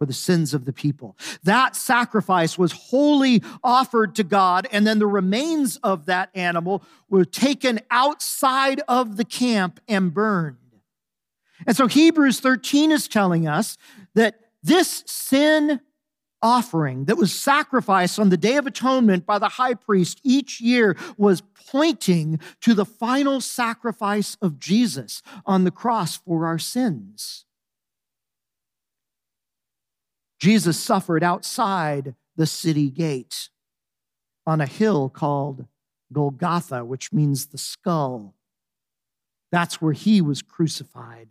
for 0.03 0.07
the 0.07 0.13
sins 0.13 0.53
of 0.53 0.65
the 0.65 0.73
people. 0.73 1.17
That 1.45 1.77
sacrifice 1.77 2.59
was 2.59 2.73
wholly 2.73 3.41
offered 3.63 4.17
to 4.17 4.25
God, 4.25 4.67
and 4.73 4.85
then 4.85 4.99
the 4.99 5.07
remains 5.07 5.77
of 5.77 6.07
that 6.07 6.31
animal 6.35 6.83
were 7.09 7.25
taken 7.25 7.79
outside 7.89 8.81
of 8.89 9.17
the 9.17 9.25
camp 9.25 9.79
and 9.87 10.13
burned. 10.13 10.57
And 11.69 11.77
so 11.77 11.87
Hebrews 11.87 12.41
13 12.41 12.91
is 12.91 13.07
telling 13.07 13.47
us 13.47 13.79
that 14.17 14.41
this 14.61 15.05
sin 15.07 15.79
offering 16.43 17.05
that 17.05 17.17
was 17.17 17.33
sacrificed 17.33 18.19
on 18.19 18.31
the 18.31 18.37
Day 18.37 18.57
of 18.57 18.67
Atonement 18.67 19.25
by 19.25 19.39
the 19.39 19.51
high 19.51 19.75
priest 19.75 20.21
each 20.25 20.61
year 20.61 20.97
was 21.17 21.45
pointing 21.71 22.41
to 22.63 22.75
the 22.75 22.85
final 22.85 23.41
sacrifice 23.41 24.37
of 24.43 24.59
Jesus 24.59 25.23
on 25.47 25.63
the 25.63 25.71
cross 25.71 26.17
for 26.17 26.45
our 26.45 26.59
sins. 26.59 27.45
Jesus 30.43 30.77
suffered 30.77 31.23
outside 31.23 32.17
the 32.35 32.47
city 32.47 32.91
gate 32.91 33.49
on 34.45 34.61
a 34.61 34.67
hill 34.67 35.09
called 35.09 35.67
Golgotha, 36.13 36.85
which 36.85 37.13
means 37.13 37.47
the 37.47 37.59
skull. 37.59 38.35
That's 39.53 39.81
where 39.81 39.93
he 39.93 40.21
was 40.21 40.43
crucified. 40.43 41.29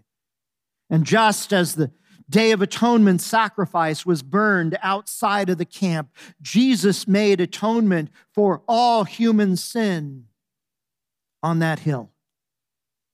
And 0.89 1.05
just 1.05 1.51
as 1.51 1.75
the 1.75 1.91
Day 2.29 2.51
of 2.51 2.61
Atonement 2.61 3.19
sacrifice 3.19 4.05
was 4.05 4.23
burned 4.23 4.77
outside 4.81 5.49
of 5.49 5.57
the 5.57 5.65
camp. 5.65 6.15
Jesus 6.41 7.05
made 7.05 7.41
atonement 7.41 8.09
for 8.33 8.61
all 8.65 9.03
human 9.03 9.57
sin 9.57 10.27
on 11.43 11.59
that 11.59 11.79
hill 11.79 12.11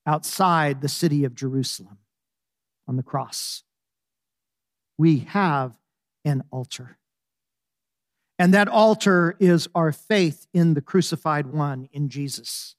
outside 0.06 0.80
the 0.80 0.88
city 0.88 1.24
of 1.24 1.34
Jerusalem 1.34 1.98
on 2.86 2.94
the 2.94 3.02
cross. 3.02 3.64
We 4.96 5.20
have 5.30 5.72
an 6.24 6.44
altar. 6.50 6.98
And 8.38 8.54
that 8.54 8.68
altar 8.68 9.36
is 9.40 9.68
our 9.74 9.92
faith 9.92 10.46
in 10.54 10.74
the 10.74 10.80
crucified 10.80 11.46
one, 11.46 11.88
in 11.92 12.08
Jesus. 12.08 12.76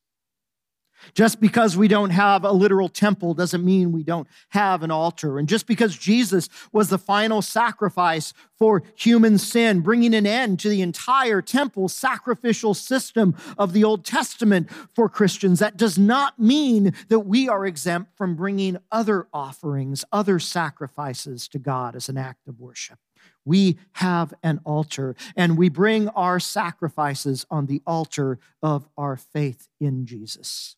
Just 1.13 1.39
because 1.39 1.77
we 1.77 1.87
don't 1.87 2.09
have 2.09 2.43
a 2.43 2.51
literal 2.51 2.89
temple 2.89 3.33
doesn't 3.33 3.63
mean 3.63 3.91
we 3.91 4.03
don't 4.03 4.27
have 4.49 4.83
an 4.83 4.91
altar. 4.91 5.39
And 5.39 5.47
just 5.47 5.65
because 5.65 5.97
Jesus 5.97 6.49
was 6.71 6.89
the 6.89 6.97
final 6.97 7.41
sacrifice 7.41 8.33
for 8.57 8.83
human 8.95 9.37
sin, 9.37 9.79
bringing 9.79 10.13
an 10.13 10.25
end 10.27 10.59
to 10.59 10.69
the 10.69 10.81
entire 10.81 11.41
temple 11.41 11.87
sacrificial 11.87 12.73
system 12.73 13.35
of 13.57 13.73
the 13.73 13.83
Old 13.83 14.03
Testament 14.03 14.69
for 14.93 15.07
Christians, 15.07 15.59
that 15.59 15.77
does 15.77 15.97
not 15.97 16.37
mean 16.39 16.93
that 17.07 17.21
we 17.21 17.47
are 17.47 17.65
exempt 17.65 18.15
from 18.17 18.35
bringing 18.35 18.77
other 18.91 19.27
offerings, 19.33 20.03
other 20.11 20.39
sacrifices 20.39 21.47
to 21.49 21.59
God 21.59 21.95
as 21.95 22.09
an 22.09 22.17
act 22.17 22.47
of 22.47 22.59
worship. 22.59 22.99
We 23.49 23.79
have 23.93 24.31
an 24.43 24.61
altar, 24.63 25.15
and 25.35 25.57
we 25.57 25.69
bring 25.69 26.07
our 26.09 26.39
sacrifices 26.39 27.47
on 27.49 27.65
the 27.65 27.81
altar 27.87 28.37
of 28.61 28.87
our 28.95 29.17
faith 29.17 29.67
in 29.79 30.05
Jesus. 30.05 30.75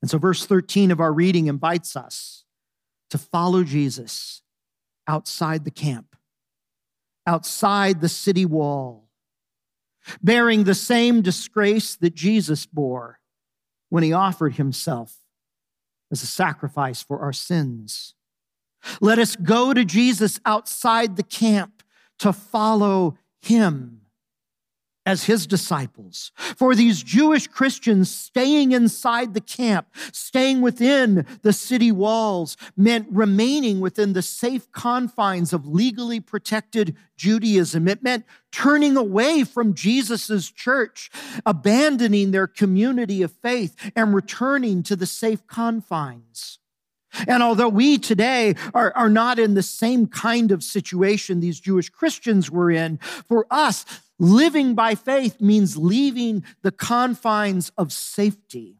And 0.00 0.10
so, 0.10 0.16
verse 0.16 0.46
13 0.46 0.90
of 0.90 0.98
our 0.98 1.12
reading 1.12 1.48
invites 1.48 1.96
us 1.96 2.44
to 3.10 3.18
follow 3.18 3.62
Jesus 3.62 4.40
outside 5.06 5.66
the 5.66 5.70
camp, 5.70 6.16
outside 7.26 8.00
the 8.00 8.08
city 8.08 8.46
wall, 8.46 9.10
bearing 10.22 10.64
the 10.64 10.74
same 10.74 11.20
disgrace 11.20 11.94
that 11.96 12.14
Jesus 12.14 12.64
bore 12.64 13.20
when 13.90 14.02
he 14.02 14.14
offered 14.14 14.54
himself 14.54 15.18
as 16.10 16.22
a 16.22 16.26
sacrifice 16.26 17.02
for 17.02 17.20
our 17.20 17.34
sins. 17.34 18.14
Let 19.00 19.18
us 19.18 19.36
go 19.36 19.72
to 19.74 19.84
Jesus 19.84 20.40
outside 20.44 21.16
the 21.16 21.22
camp 21.22 21.82
to 22.18 22.32
follow 22.32 23.18
him 23.40 24.00
as 25.06 25.24
his 25.24 25.46
disciples. 25.46 26.32
For 26.36 26.74
these 26.74 27.02
Jewish 27.02 27.46
Christians, 27.46 28.10
staying 28.10 28.72
inside 28.72 29.34
the 29.34 29.40
camp, 29.40 29.86
staying 30.10 30.60
within 30.62 31.24
the 31.42 31.52
city 31.52 31.92
walls, 31.92 32.56
meant 32.76 33.06
remaining 33.10 33.78
within 33.78 34.14
the 34.14 34.22
safe 34.22 34.70
confines 34.72 35.52
of 35.52 35.68
legally 35.68 36.18
protected 36.18 36.96
Judaism. 37.16 37.86
It 37.86 38.02
meant 38.02 38.26
turning 38.50 38.96
away 38.96 39.44
from 39.44 39.74
Jesus' 39.74 40.50
church, 40.50 41.08
abandoning 41.46 42.32
their 42.32 42.48
community 42.48 43.22
of 43.22 43.30
faith, 43.30 43.76
and 43.94 44.12
returning 44.12 44.82
to 44.82 44.96
the 44.96 45.06
safe 45.06 45.46
confines. 45.46 46.58
And 47.26 47.42
although 47.42 47.68
we 47.68 47.98
today 47.98 48.54
are, 48.74 48.92
are 48.96 49.08
not 49.08 49.38
in 49.38 49.54
the 49.54 49.62
same 49.62 50.06
kind 50.06 50.52
of 50.52 50.62
situation 50.62 51.40
these 51.40 51.60
Jewish 51.60 51.88
Christians 51.88 52.50
were 52.50 52.70
in, 52.70 52.98
for 52.98 53.46
us, 53.50 53.84
living 54.18 54.74
by 54.74 54.94
faith 54.94 55.40
means 55.40 55.76
leaving 55.76 56.44
the 56.62 56.72
confines 56.72 57.70
of 57.76 57.92
safety 57.92 58.76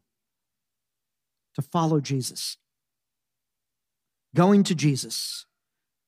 to 1.55 1.61
follow 1.61 1.99
Jesus. 1.99 2.57
Going 4.35 4.63
to 4.63 4.75
Jesus, 4.75 5.45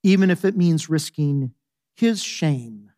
even 0.03 0.29
if 0.29 0.45
it 0.45 0.55
means 0.55 0.89
risking 0.89 1.53
his 1.95 2.23
shame 2.23 2.91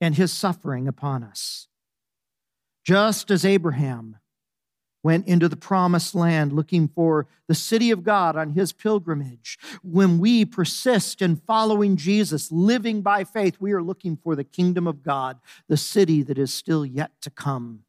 and 0.00 0.16
his 0.16 0.32
suffering 0.32 0.88
upon 0.88 1.22
us. 1.22 1.68
Just 2.84 3.30
as 3.30 3.44
Abraham 3.44 4.16
went 5.04 5.28
into 5.28 5.48
the 5.48 5.56
promised 5.56 6.14
land 6.14 6.52
looking 6.52 6.88
for 6.88 7.28
the 7.46 7.54
city 7.54 7.90
of 7.90 8.02
God 8.02 8.36
on 8.36 8.52
his 8.52 8.72
pilgrimage. 8.72 9.58
When 9.82 10.18
we 10.18 10.44
persist 10.46 11.20
in 11.20 11.36
following 11.36 11.96
Jesus, 11.96 12.50
living 12.50 13.02
by 13.02 13.22
faith, 13.22 13.58
we 13.60 13.72
are 13.72 13.82
looking 13.82 14.16
for 14.16 14.34
the 14.34 14.42
kingdom 14.42 14.86
of 14.86 15.02
God, 15.02 15.38
the 15.68 15.76
city 15.76 16.22
that 16.22 16.38
is 16.38 16.52
still 16.52 16.86
yet 16.86 17.12
to 17.20 17.30
come. 17.30 17.84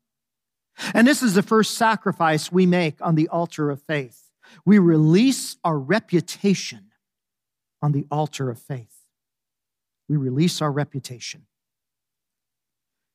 And 0.94 1.08
this 1.08 1.24
is 1.24 1.34
the 1.34 1.42
first 1.42 1.76
sacrifice 1.76 2.52
we 2.52 2.66
make 2.66 3.02
on 3.02 3.16
the 3.16 3.30
altar 3.30 3.72
of 3.72 3.82
faith. 3.82 4.30
We 4.66 4.78
release 4.78 5.56
our 5.64 5.80
reputation 5.80 6.92
on 7.82 7.94
the 7.94 8.06
altar 8.12 8.50
of 8.50 8.60
faith. 8.60 9.06
We 10.10 10.18
release 10.18 10.62
our 10.62 10.72
reputation. 10.72 11.46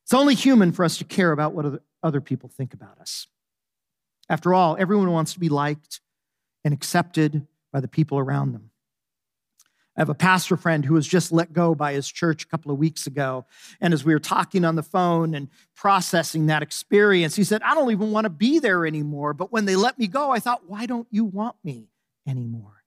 It's 0.05 0.15
only 0.15 0.35
human 0.35 0.73
for 0.73 0.85
us 0.85 0.97
to 0.99 1.05
care 1.05 1.33
about 1.33 1.53
what 1.53 1.83
other 2.03 2.21
people 2.23 2.49
think 2.49 2.73
about 2.73 2.99
us. 2.99 3.27
After 4.31 4.55
all, 4.55 4.77
everyone 4.79 5.11
wants 5.11 5.35
to 5.35 5.41
be 5.41 5.49
liked 5.49 6.01
and 6.65 6.73
accepted 6.73 7.47
by 7.73 7.81
the 7.81 7.89
people 7.89 8.17
around 8.17 8.53
them. 8.53 8.71
I 9.97 10.01
have 10.01 10.09
a 10.09 10.15
pastor 10.15 10.57
friend 10.57 10.85
who 10.85 10.95
was 10.95 11.07
just 11.07 11.33
let 11.33 11.53
go 11.53 11.75
by 11.75 11.95
his 11.95 12.09
church 12.09 12.45
a 12.45 12.47
couple 12.47 12.71
of 12.71 12.79
weeks 12.79 13.09
ago. 13.09 13.45
And 13.81 13.93
as 13.93 14.05
we 14.05 14.15
were 14.15 14.21
talking 14.21 14.65
on 14.65 14.77
the 14.77 14.85
phone 14.85 15.35
and 15.35 15.49
processing 15.75 16.47
that 16.47 16.63
experience, 16.63 17.35
he 17.35 17.43
said, 17.43 17.61
I 17.63 17.75
don't 17.75 17.91
even 17.91 18.13
want 18.13 18.25
to 18.25 18.31
be 18.31 18.61
there 18.61 18.87
anymore. 18.87 19.35
But 19.35 19.51
when 19.53 19.65
they 19.65 19.75
let 19.75 19.99
me 19.99 20.07
go, 20.07 20.31
I 20.31 20.39
thought, 20.39 20.71
why 20.71 20.87
don't 20.87 21.09
you 21.11 21.25
want 21.25 21.57
me 21.65 21.89
anymore? 22.27 22.85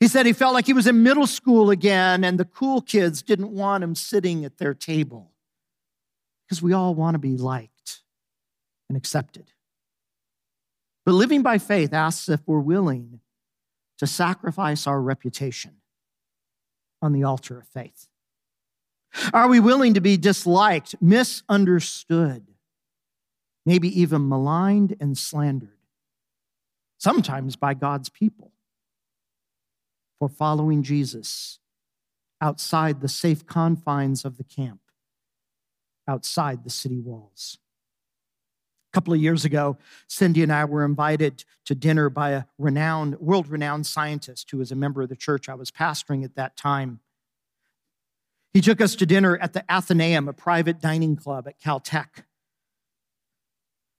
He 0.00 0.08
said 0.08 0.26
he 0.26 0.32
felt 0.32 0.54
like 0.54 0.66
he 0.66 0.72
was 0.72 0.86
in 0.86 1.02
middle 1.02 1.26
school 1.26 1.70
again, 1.70 2.24
and 2.24 2.38
the 2.38 2.44
cool 2.44 2.80
kids 2.80 3.22
didn't 3.22 3.50
want 3.50 3.82
him 3.82 3.94
sitting 3.94 4.44
at 4.44 4.58
their 4.58 4.74
table 4.74 5.32
because 6.44 6.60
we 6.60 6.72
all 6.72 6.94
want 6.94 7.14
to 7.14 7.18
be 7.18 7.36
liked 7.36 8.02
and 8.88 8.96
accepted. 8.98 9.52
But 11.08 11.14
living 11.14 11.40
by 11.40 11.56
faith 11.56 11.94
asks 11.94 12.28
if 12.28 12.40
we're 12.46 12.60
willing 12.60 13.20
to 13.96 14.06
sacrifice 14.06 14.86
our 14.86 15.00
reputation 15.00 15.76
on 17.00 17.14
the 17.14 17.24
altar 17.24 17.58
of 17.58 17.66
faith. 17.66 18.08
Are 19.32 19.48
we 19.48 19.58
willing 19.58 19.94
to 19.94 20.02
be 20.02 20.18
disliked, 20.18 20.96
misunderstood, 21.00 22.48
maybe 23.64 23.88
even 23.98 24.28
maligned 24.28 24.96
and 25.00 25.16
slandered, 25.16 25.78
sometimes 26.98 27.56
by 27.56 27.72
God's 27.72 28.10
people, 28.10 28.52
for 30.18 30.28
following 30.28 30.82
Jesus 30.82 31.58
outside 32.38 33.00
the 33.00 33.08
safe 33.08 33.46
confines 33.46 34.26
of 34.26 34.36
the 34.36 34.44
camp? 34.44 34.80
outside 36.06 36.64
the 36.64 36.70
city 36.70 36.98
walls. 36.98 37.58
A 38.98 39.00
couple 39.00 39.14
of 39.14 39.20
years 39.20 39.44
ago, 39.44 39.78
Cindy 40.08 40.42
and 40.42 40.52
I 40.52 40.64
were 40.64 40.84
invited 40.84 41.44
to 41.66 41.76
dinner 41.76 42.10
by 42.10 42.30
a 42.30 42.44
renowned, 42.58 43.20
world 43.20 43.46
renowned 43.46 43.86
scientist 43.86 44.50
who 44.50 44.58
was 44.58 44.72
a 44.72 44.74
member 44.74 45.02
of 45.02 45.08
the 45.08 45.14
church 45.14 45.48
I 45.48 45.54
was 45.54 45.70
pastoring 45.70 46.24
at 46.24 46.34
that 46.34 46.56
time. 46.56 46.98
He 48.52 48.60
took 48.60 48.80
us 48.80 48.96
to 48.96 49.06
dinner 49.06 49.38
at 49.38 49.52
the 49.52 49.64
Athenaeum, 49.72 50.26
a 50.26 50.32
private 50.32 50.80
dining 50.80 51.14
club 51.14 51.46
at 51.46 51.60
Caltech. 51.60 52.24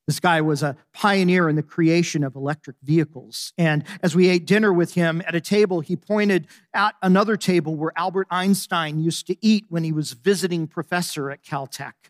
This 0.05 0.19
guy 0.19 0.41
was 0.41 0.63
a 0.63 0.75
pioneer 0.91 1.47
in 1.47 1.55
the 1.55 1.63
creation 1.63 2.25
of 2.25 2.35
electric 2.35 2.75
vehicles. 2.83 3.53
And 3.57 3.85
as 4.03 4.17
we 4.17 4.27
ate 4.27 4.45
dinner 4.45 4.73
with 4.73 4.95
him 4.95 5.21
at 5.25 5.33
a 5.33 5.39
table, 5.39 5.79
he 5.79 5.95
pointed 5.95 6.45
at 6.73 6.95
another 7.01 7.37
table 7.37 7.73
where 7.77 7.93
Albert 7.95 8.27
Einstein 8.29 8.99
used 8.99 9.27
to 9.27 9.37
eat 9.39 9.63
when 9.69 9.85
he 9.85 9.93
was 9.93 10.11
visiting 10.11 10.67
professor 10.67 11.31
at 11.31 11.41
Caltech. 11.41 12.08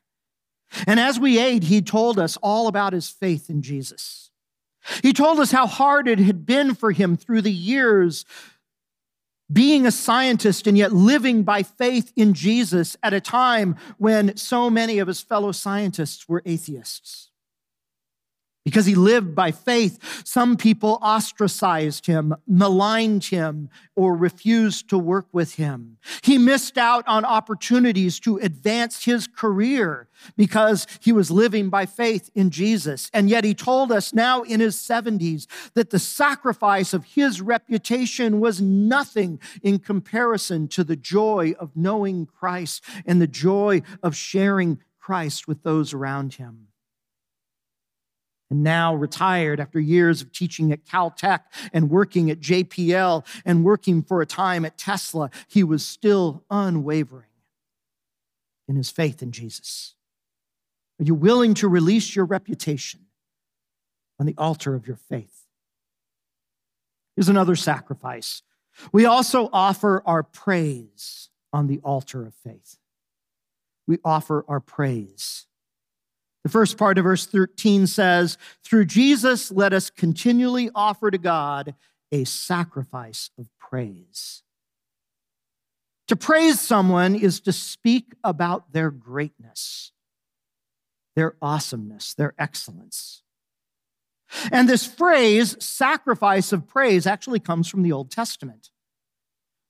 And 0.86 1.00
as 1.00 1.20
we 1.20 1.40
ate, 1.40 1.64
he 1.64 1.82
told 1.82 2.20
us 2.20 2.38
all 2.38 2.68
about 2.68 2.94
his 2.94 3.10
faith 3.10 3.50
in 3.50 3.62
Jesus. 3.62 4.32
He 5.04 5.14
told 5.14 5.40
us 5.40 5.52
how 5.52 5.68
hard 5.68 6.08
it 6.08 6.20
had 6.20 6.46
been 6.46 6.76
for 6.76 6.92
him 6.92 7.18
through 7.18 7.42
the 7.42 7.52
years 7.52 8.26
being 9.52 9.86
a 9.86 9.92
scientist 9.92 10.68
and 10.68 10.78
yet 10.78 10.94
living 10.94 11.44
by 11.44 11.64
faith 11.64 12.14
in 12.16 12.34
Jesus 12.34 12.96
at 13.02 13.14
a 13.14 13.22
time 13.22 13.76
when 13.98 14.38
so 14.38 14.70
many 14.70 15.00
of 15.00 15.08
his 15.08 15.22
fellow 15.22 15.52
scientists 15.52 16.30
were 16.30 16.44
atheists. 16.46 17.29
Because 18.66 18.86
he 18.86 18.96
lived 18.96 19.34
by 19.34 19.52
faith, 19.52 20.22
some 20.26 20.58
people 20.58 21.00
ostracized 21.02 22.08
him, 22.08 22.36
maligned 22.46 23.24
him, 23.24 23.70
or 23.96 24.16
refused 24.16 24.90
to 24.90 24.98
work 24.98 25.28
with 25.32 25.56
him. 25.56 25.98
He 26.24 26.38
missed 26.38 26.78
out 26.78 27.08
on 27.08 27.24
opportunities 27.24 28.20
to 28.22 28.38
advance 28.38 29.06
his 29.06 29.28
career 29.28 30.10
because 30.36 30.86
he 31.00 31.14
was 31.14 31.32
living 31.32 31.70
by 31.70 31.86
faith 31.86 32.30
in 32.36 32.50
Jesus. 32.50 33.10
And 33.14 33.30
yet 33.30 33.46
he 33.46 33.54
told 33.54 33.94
us 33.94 34.14
now 34.14 34.42
in 34.44 34.60
his 34.60 34.76
70s 34.76 35.48
that 35.74 35.90
the 35.90 36.00
sacrifice 36.00 36.94
of 36.94 37.06
his 37.06 37.42
reputation 37.42 38.42
was 38.42 38.62
nothing 38.62 39.40
in 39.64 39.80
comparison 39.80 40.68
to 40.70 40.84
the 40.84 40.98
joy 40.98 41.54
of 41.60 41.78
knowing 41.78 42.26
Christ 42.26 42.84
and 43.06 43.22
the 43.22 43.28
joy 43.28 43.84
of 44.04 44.18
sharing 44.18 44.80
Christ 45.00 45.48
with 45.48 45.64
those 45.64 45.94
around 45.94 46.36
him 46.36 46.69
and 48.50 48.64
now 48.64 48.96
retired 48.96 49.60
after 49.60 49.80
years 49.80 50.22
of 50.22 50.32
teaching 50.32 50.72
at 50.72 50.86
Caltech 50.86 51.42
and 51.72 51.90
working 51.90 52.32
at 52.32 52.40
JPL 52.40 53.26
and 53.46 53.64
working 53.64 54.02
for 54.02 54.22
a 54.22 54.26
time 54.26 54.66
at 54.66 54.78
Tesla, 54.78 55.30
he 55.48 55.64
was 55.64 55.86
still 55.86 56.44
unwavering 56.50 57.26
in 58.68 58.76
his 58.76 58.90
faith 58.90 59.22
in 59.22 59.32
Jesus. 59.32 59.96
Are 61.00 61.06
you 61.06 61.16
willing 61.16 61.54
to 61.56 61.68
release 61.68 62.16
your 62.16 62.26
reputation 62.26 63.02
on 64.20 64.26
the 64.26 64.36
altar 64.38 64.76
of 64.76 64.88
your 64.88 64.98
faith? 64.98 65.46
Here's 67.16 67.30
another 67.30 67.56
sacrifice. 67.56 68.42
We 68.92 69.06
also 69.06 69.50
offer 69.52 70.02
our 70.06 70.24
praise 70.24 71.30
on 71.52 71.68
the 71.68 71.80
altar 71.84 72.26
of 72.26 72.34
faith. 72.34 72.78
We 73.88 73.98
offer 74.06 74.46
our 74.48 74.60
praise. 74.60 75.48
The 76.44 76.50
first 76.50 76.78
part 76.78 76.98
of 76.98 77.04
verse 77.04 77.26
13 77.26 77.88
says, 77.88 78.38
Through 78.64 78.86
Jesus, 78.86 79.52
let 79.52 79.74
us 79.74 79.90
continually 79.90 80.70
offer 80.74 81.12
to 81.12 81.18
God 81.18 81.76
a 82.12 82.24
sacrifice 82.24 83.30
of 83.38 83.50
praise. 83.60 84.44
To 86.08 86.16
praise 86.16 86.60
someone 86.60 87.14
is 87.14 87.40
to 87.42 87.52
speak 87.52 88.16
about 88.24 88.74
their 88.74 88.90
greatness, 88.90 89.92
their 91.16 91.36
awesomeness, 91.42 92.16
their 92.16 92.34
excellence. 92.40 93.22
And 94.52 94.68
this 94.68 94.88
phrase, 94.88 95.56
sacrifice 95.64 96.52
of 96.52 96.68
praise, 96.68 97.06
actually 97.06 97.40
comes 97.40 97.68
from 97.68 97.84
the 97.84 97.92
Old 97.92 98.12
Testament. 98.12 98.70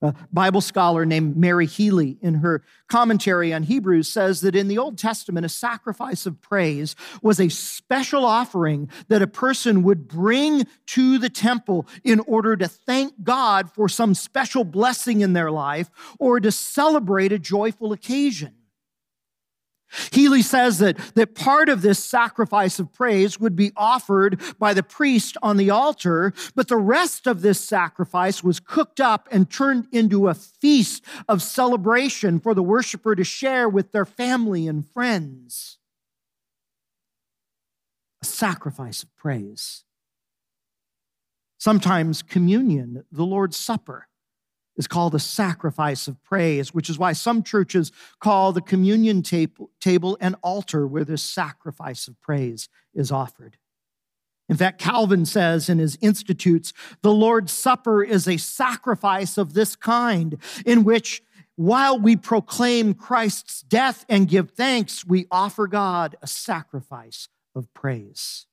A 0.01 0.13
Bible 0.31 0.61
scholar 0.61 1.05
named 1.05 1.35
Mary 1.35 1.65
Healy, 1.65 2.17
in 2.21 2.35
her 2.35 2.63
commentary 2.87 3.53
on 3.53 3.63
Hebrews, 3.63 4.07
says 4.07 4.39
that 4.41 4.55
in 4.55 4.69
the 4.69 4.77
Old 4.77 4.97
Testament, 4.97 5.45
a 5.45 5.49
sacrifice 5.49 6.25
of 6.25 6.41
praise 6.41 6.95
was 7.21 7.39
a 7.39 7.49
special 7.49 8.23
offering 8.23 8.89
that 9.09 9.21
a 9.21 9.27
person 9.27 9.83
would 9.83 10.07
bring 10.07 10.65
to 10.87 11.17
the 11.17 11.29
temple 11.29 11.85
in 12.05 12.21
order 12.21 12.55
to 12.55 12.67
thank 12.69 13.23
God 13.23 13.69
for 13.69 13.89
some 13.89 14.13
special 14.13 14.63
blessing 14.63 15.19
in 15.19 15.33
their 15.33 15.51
life 15.51 15.89
or 16.17 16.39
to 16.39 16.51
celebrate 16.51 17.33
a 17.33 17.39
joyful 17.39 17.91
occasion. 17.91 18.53
Healy 20.11 20.41
says 20.41 20.79
that, 20.79 20.97
that 21.15 21.35
part 21.35 21.67
of 21.67 21.81
this 21.81 22.03
sacrifice 22.03 22.79
of 22.79 22.93
praise 22.93 23.39
would 23.39 23.55
be 23.55 23.71
offered 23.75 24.39
by 24.59 24.73
the 24.73 24.83
priest 24.83 25.35
on 25.41 25.57
the 25.57 25.69
altar, 25.69 26.33
but 26.55 26.67
the 26.67 26.77
rest 26.77 27.25
of 27.25 27.41
this 27.41 27.59
sacrifice 27.59 28.43
was 28.43 28.59
cooked 28.59 28.99
up 28.99 29.27
and 29.31 29.49
turned 29.49 29.87
into 29.91 30.27
a 30.27 30.33
feast 30.33 31.03
of 31.27 31.41
celebration 31.41 32.39
for 32.39 32.53
the 32.53 32.63
worshiper 32.63 33.15
to 33.15 33.23
share 33.23 33.67
with 33.67 33.91
their 33.91 34.05
family 34.05 34.67
and 34.67 34.87
friends. 34.87 35.77
A 38.21 38.25
sacrifice 38.25 39.01
of 39.03 39.15
praise. 39.15 39.85
Sometimes 41.57 42.21
communion, 42.21 43.05
the 43.11 43.25
Lord's 43.25 43.57
Supper, 43.57 44.07
is 44.79 44.87
called 44.87 45.13
a 45.13 45.19
sacrifice 45.19 46.07
of 46.07 46.23
praise, 46.23 46.73
which 46.73 46.89
is 46.89 46.97
why 46.97 47.11
some 47.11 47.43
churches 47.43 47.91
call 48.21 48.53
the 48.53 48.61
communion 48.61 49.21
table 49.21 50.17
an 50.21 50.35
altar 50.41 50.87
where 50.87 51.03
this 51.03 51.21
sacrifice 51.21 52.07
of 52.07 52.19
praise 52.21 52.69
is 52.93 53.11
offered. 53.11 53.57
In 54.47 54.55
fact, 54.55 54.79
Calvin 54.79 55.25
says 55.25 55.67
in 55.69 55.79
his 55.79 55.97
Institutes, 56.01 56.71
the 57.01 57.11
Lord's 57.11 57.51
Supper 57.51 58.01
is 58.01 58.25
a 58.25 58.37
sacrifice 58.37 59.37
of 59.37 59.53
this 59.53 59.75
kind, 59.75 60.37
in 60.65 60.85
which 60.85 61.21
while 61.57 61.99
we 61.99 62.15
proclaim 62.15 62.93
Christ's 62.93 63.61
death 63.61 64.05
and 64.07 64.29
give 64.29 64.51
thanks, 64.51 65.05
we 65.05 65.27
offer 65.29 65.67
God 65.67 66.15
a 66.21 66.27
sacrifice 66.27 67.27
of 67.53 67.71
praise. 67.73 68.45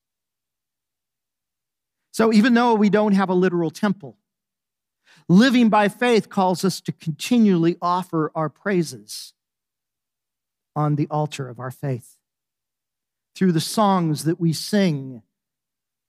So 2.10 2.32
even 2.32 2.52
though 2.52 2.74
we 2.74 2.90
don't 2.90 3.12
have 3.12 3.28
a 3.28 3.34
literal 3.34 3.70
temple, 3.70 4.18
Living 5.28 5.68
by 5.68 5.88
faith 5.88 6.28
calls 6.28 6.64
us 6.64 6.80
to 6.82 6.92
continually 6.92 7.76
offer 7.82 8.30
our 8.34 8.48
praises 8.48 9.32
on 10.74 10.96
the 10.96 11.06
altar 11.10 11.48
of 11.48 11.58
our 11.58 11.70
faith. 11.70 12.18
Through 13.34 13.52
the 13.52 13.60
songs 13.60 14.24
that 14.24 14.40
we 14.40 14.52
sing, 14.52 15.22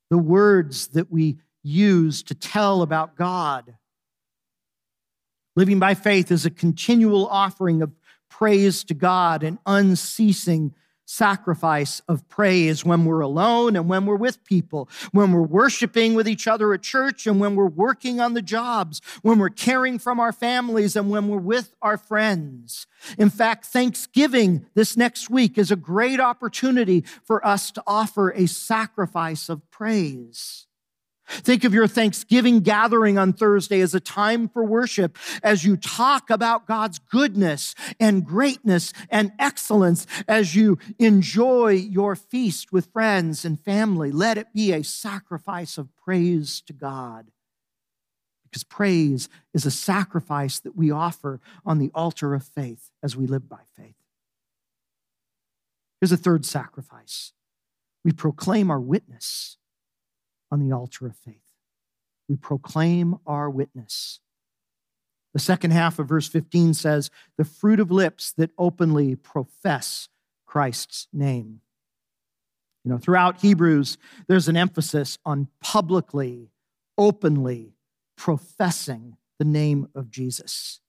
the 0.10 0.18
words 0.18 0.88
that 0.90 1.12
we 1.12 1.38
use 1.64 2.24
to 2.24 2.36
tell 2.36 2.82
about 2.82 3.16
God. 3.16 3.78
Living 5.56 5.80
by 5.80 5.94
faith 5.94 6.32
is 6.32 6.46
a 6.46 6.52
continual 6.52 7.28
offering 7.28 7.82
of 7.82 7.92
praise 8.30 8.84
to 8.84 8.94
God, 8.94 9.42
and 9.42 9.58
unceasing 9.66 10.74
sacrifice 11.08 12.02
of 12.10 12.28
praise 12.28 12.84
when 12.84 13.06
we're 13.06 13.22
alone 13.22 13.76
and 13.78 13.88
when 13.90 14.06
we're 14.06 14.16
with 14.16 14.44
people, 14.44 14.90
when 15.14 15.32
we're 15.32 15.42
worshiping 15.42 16.14
with 16.14 16.28
each 16.28 16.48
other 16.48 16.74
at 16.74 16.82
church 16.82 17.26
and 17.26 17.40
when 17.40 17.56
we're 17.56 17.66
working 17.66 18.20
on 18.20 18.34
the 18.34 18.42
jobs, 18.42 19.02
when 19.22 19.40
we're 19.40 19.50
caring 19.50 19.98
from 19.98 20.20
our 20.20 20.34
families 20.34 20.96
and 20.98 21.10
when 21.10 21.30
we're 21.30 21.38
with 21.38 21.74
our 21.82 21.98
friends. 21.98 22.88
In 23.18 23.30
fact, 23.30 23.66
Thanksgiving 23.66 24.66
this 24.74 24.98
next 24.98 25.30
week 25.30 25.58
is 25.58 25.72
a 25.72 25.78
great 25.78 26.20
opportunity 26.20 27.06
for 27.24 27.46
us 27.46 27.72
to 27.72 27.84
offer 27.88 28.32
a 28.32 28.46
sacrifice 28.46 29.48
of 29.48 29.70
praise. 29.72 30.67
Think 31.28 31.64
of 31.64 31.74
your 31.74 31.88
Thanksgiving 31.88 32.62
gathering 32.62 33.18
on 33.18 33.34
Thursday 33.34 33.82
as 33.82 33.94
a 33.94 34.00
time 34.00 34.48
for 34.48 34.64
worship 34.64 35.18
as 35.44 35.66
you 35.66 35.76
talk 35.76 36.30
about 36.30 36.68
God's 36.68 37.00
goodness 37.00 37.76
and 38.00 38.26
greatness 38.26 38.94
and 39.10 39.32
excellence 39.38 40.08
as 40.28 40.56
you 40.56 40.78
enjoy 41.00 41.72
your 41.72 42.16
feast 42.16 42.72
with 42.72 42.92
friends 42.92 43.44
and 43.44 43.60
family. 43.60 44.12
Let 44.12 44.38
it 44.38 44.54
be 44.54 44.72
a 44.72 44.84
sacrifice 44.84 45.78
of 45.78 45.96
praise 45.98 46.62
to 46.62 46.74
God. 46.74 47.28
Because 48.46 48.64
praise 48.64 49.28
is 49.54 49.66
a 49.66 49.72
sacrifice 49.72 50.60
that 50.60 50.76
we 50.76 50.90
offer 50.90 51.42
on 51.66 51.80
the 51.80 51.92
altar 51.94 52.34
of 52.34 52.44
faith 52.44 52.92
as 53.04 53.18
we 53.18 53.28
live 53.28 53.50
by 53.50 53.60
faith. 53.76 53.96
Here's 56.00 56.12
a 56.14 56.18
third 56.18 56.46
sacrifice 56.46 57.34
we 58.06 58.14
proclaim 58.14 58.72
our 58.72 58.80
witness 58.80 59.58
on 60.52 60.60
the 60.60 60.76
altar 60.76 61.08
of 61.08 61.16
faith. 61.16 61.54
We 62.28 62.36
proclaim 62.36 63.18
our 63.26 63.50
witness. 63.50 64.20
The 65.34 65.40
second 65.40 65.72
half 65.72 66.00
of 66.00 66.08
verse 66.08 66.28
15 66.28 66.74
says, 66.74 67.12
the 67.38 67.46
fruit 67.46 67.80
of 67.80 67.92
lips 67.92 68.34
that 68.38 68.52
openly 68.58 69.16
profess 69.16 70.10
Christ's 70.46 71.08
name. 71.14 71.62
You 72.84 72.92
know, 72.92 72.98
throughout 72.98 73.42
Hebrews, 73.42 73.98
there's 74.28 74.48
an 74.48 74.58
emphasis 74.58 75.18
on 75.26 75.50
publicly, 75.62 76.50
openly 76.98 77.76
professing 78.16 79.18
the 79.40 79.46
name 79.46 79.90
of 79.94 80.10
Jesus. 80.10 80.80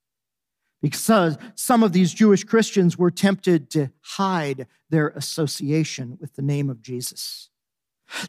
Because 0.80 1.36
some 1.56 1.82
of 1.82 1.92
these 1.92 2.14
Jewish 2.14 2.44
Christians 2.44 2.96
were 2.96 3.10
tempted 3.10 3.68
to 3.70 3.90
hide 4.00 4.68
their 4.88 5.08
association 5.08 6.16
with 6.20 6.36
the 6.36 6.42
name 6.42 6.70
of 6.70 6.80
Jesus. 6.80 7.50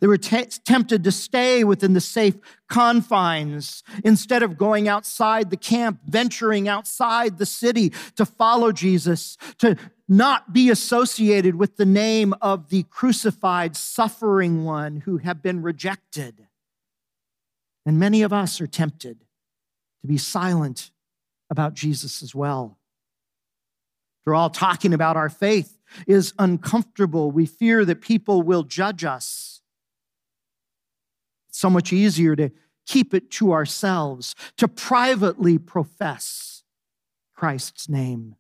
They 0.02 0.08
were 0.08 0.18
t- 0.18 0.46
tempted 0.66 1.04
to 1.04 1.12
stay 1.12 1.64
within 1.64 1.94
the 1.94 2.02
safe 2.02 2.36
confines 2.68 3.84
instead 4.04 4.44
of 4.44 4.58
going 4.58 4.88
outside 4.88 5.50
the 5.50 5.58
camp, 5.58 6.02
venturing 6.06 6.68
outside 6.68 7.38
the 7.38 7.46
city 7.46 7.94
to 8.16 8.26
follow 8.26 8.72
Jesus, 8.72 9.38
to 9.60 9.78
not 10.08 10.54
be 10.54 10.70
associated 10.70 11.56
with 11.56 11.78
the 11.78 11.86
name 11.86 12.34
of 12.42 12.70
the 12.70 12.84
crucified, 12.84 13.76
suffering 13.76 14.66
one 14.66 14.98
who 15.02 15.18
have 15.18 15.42
been 15.42 15.62
rejected. 15.62 16.48
And 17.86 18.00
many 18.00 18.22
of 18.22 18.34
us 18.34 18.60
are 18.60 18.68
tempted 18.68 19.20
to 20.02 20.08
be 20.08 20.18
silent 20.18 20.92
about 21.50 21.74
Jesus 21.74 22.22
as 22.22 22.36
well. 22.36 22.78
After 24.22 24.36
all, 24.36 24.50
talking 24.50 24.94
about 24.94 25.18
our 25.18 25.30
faith 25.30 25.80
is 26.06 26.34
uncomfortable. 26.38 27.32
We 27.32 27.46
fear 27.46 27.86
that 27.86 28.02
people 28.02 28.42
will 28.42 28.64
judge 28.64 29.04
us. 29.04 29.59
It's 31.50 31.60
so 31.60 31.70
much 31.70 31.92
easier 31.92 32.36
to 32.36 32.52
keep 32.86 33.14
it 33.14 33.30
to 33.32 33.52
ourselves, 33.52 34.36
to 34.58 34.68
privately 34.68 35.58
profess 35.58 36.64
Christ's 37.36 37.90
name. 37.90 38.36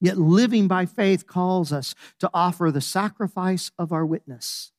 Yet 0.00 0.18
living 0.18 0.68
by 0.68 0.86
faith 0.86 1.26
calls 1.26 1.72
us 1.72 1.94
to 2.18 2.30
offer 2.34 2.70
the 2.70 2.80
sacrifice 2.80 3.70
of 3.78 3.92
our 3.92 4.04
witness 4.04 4.72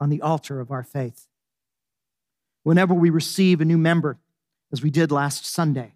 on 0.00 0.10
the 0.10 0.20
altar 0.20 0.60
of 0.60 0.70
our 0.70 0.82
faith. 0.82 1.28
Whenever 2.62 2.92
we 2.92 3.10
receive 3.10 3.60
a 3.60 3.64
new 3.64 3.78
member, 3.78 4.18
as 4.72 4.82
we 4.82 4.90
did 4.90 5.12
last 5.12 5.46
Sunday, 5.46 5.94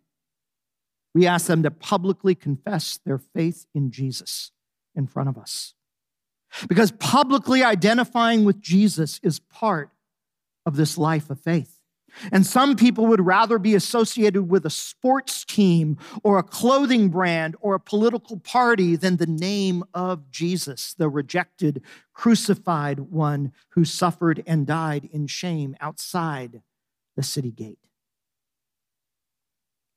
we 1.12 1.26
ask 1.26 1.46
them 1.46 1.62
to 1.64 1.70
publicly 1.70 2.34
confess 2.34 3.00
their 3.04 3.18
faith 3.18 3.66
in 3.74 3.90
Jesus 3.90 4.52
in 4.94 5.06
front 5.06 5.28
of 5.28 5.36
us. 5.36 5.74
Because 6.68 6.92
publicly 6.92 7.62
identifying 7.62 8.44
with 8.44 8.60
Jesus 8.60 9.18
is 9.22 9.40
part 9.40 9.90
of 10.66 10.76
this 10.76 10.98
life 10.98 11.30
of 11.30 11.40
faith. 11.40 11.80
And 12.32 12.44
some 12.44 12.76
people 12.76 13.06
would 13.06 13.24
rather 13.24 13.58
be 13.58 13.74
associated 13.74 14.48
with 14.48 14.66
a 14.66 14.70
sports 14.70 15.44
team 15.44 15.96
or 16.22 16.38
a 16.38 16.42
clothing 16.42 17.08
brand 17.08 17.56
or 17.60 17.74
a 17.74 17.80
political 17.80 18.38
party 18.38 18.96
than 18.96 19.16
the 19.16 19.26
name 19.26 19.84
of 19.94 20.30
Jesus, 20.30 20.94
the 20.94 21.08
rejected, 21.08 21.82
crucified 22.12 23.00
one 23.00 23.52
who 23.70 23.84
suffered 23.84 24.42
and 24.46 24.66
died 24.66 25.08
in 25.12 25.26
shame 25.26 25.76
outside 25.80 26.62
the 27.16 27.22
city 27.22 27.52
gate. 27.52 27.78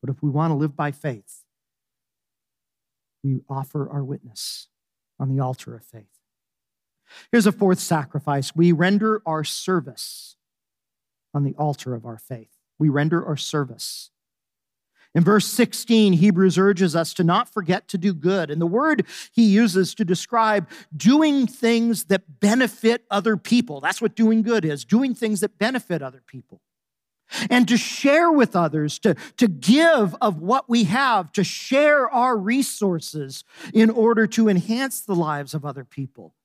But 0.02 0.10
if 0.10 0.22
we 0.22 0.30
want 0.30 0.52
to 0.52 0.56
live 0.56 0.76
by 0.76 0.92
faith, 0.92 1.44
we 3.24 3.42
offer 3.50 3.90
our 3.90 4.04
witness 4.04 4.68
on 5.20 5.30
the 5.30 5.42
altar 5.42 5.76
of 5.76 5.84
faith. 5.84 6.04
Here's 7.32 7.48
a 7.48 7.52
fourth 7.52 7.80
sacrifice 7.80 8.56
we 8.56 8.72
render 8.72 9.22
our 9.26 9.44
service 9.44 10.36
on 11.34 11.44
the 11.44 11.56
altar 11.56 11.94
of 11.96 12.06
our 12.06 12.18
faith. 12.18 12.52
We 12.80 12.90
render 12.90 13.26
our 13.26 13.38
service. 13.38 14.12
In 15.16 15.24
verse 15.24 15.46
16, 15.46 16.14
Hebrews 16.14 16.58
urges 16.58 16.96
us 16.96 17.14
to 17.14 17.24
not 17.24 17.48
forget 17.48 17.88
to 17.90 18.00
do 18.00 18.14
good. 18.14 18.50
And 18.50 18.60
the 18.60 18.66
word 18.66 19.06
he 19.32 19.44
uses 19.44 19.94
to 19.96 20.06
describe 20.06 20.68
doing 20.96 21.46
things 21.46 22.06
that 22.06 22.40
benefit 22.40 23.06
other 23.12 23.38
people. 23.38 23.80
That's 23.80 24.02
what 24.02 24.16
doing 24.16 24.42
good 24.42 24.66
is 24.66 24.84
doing 24.84 25.14
things 25.14 25.42
that 25.42 25.60
benefit 25.60 26.02
other 26.02 26.24
people. 26.26 26.62
And 27.50 27.68
to 27.68 27.78
share 27.78 28.32
with 28.32 28.56
others, 28.56 29.00
to, 29.00 29.16
to 29.38 29.48
give 29.48 30.16
of 30.20 30.40
what 30.40 30.70
we 30.70 30.86
have, 30.86 31.32
to 31.34 31.44
share 31.44 32.10
our 32.10 32.38
resources 32.38 33.44
in 33.74 33.90
order 33.90 34.28
to 34.28 34.50
enhance 34.50 35.02
the 35.02 35.16
lives 35.16 35.54
of 35.54 35.66
other 35.66 35.84
people. 35.84 36.36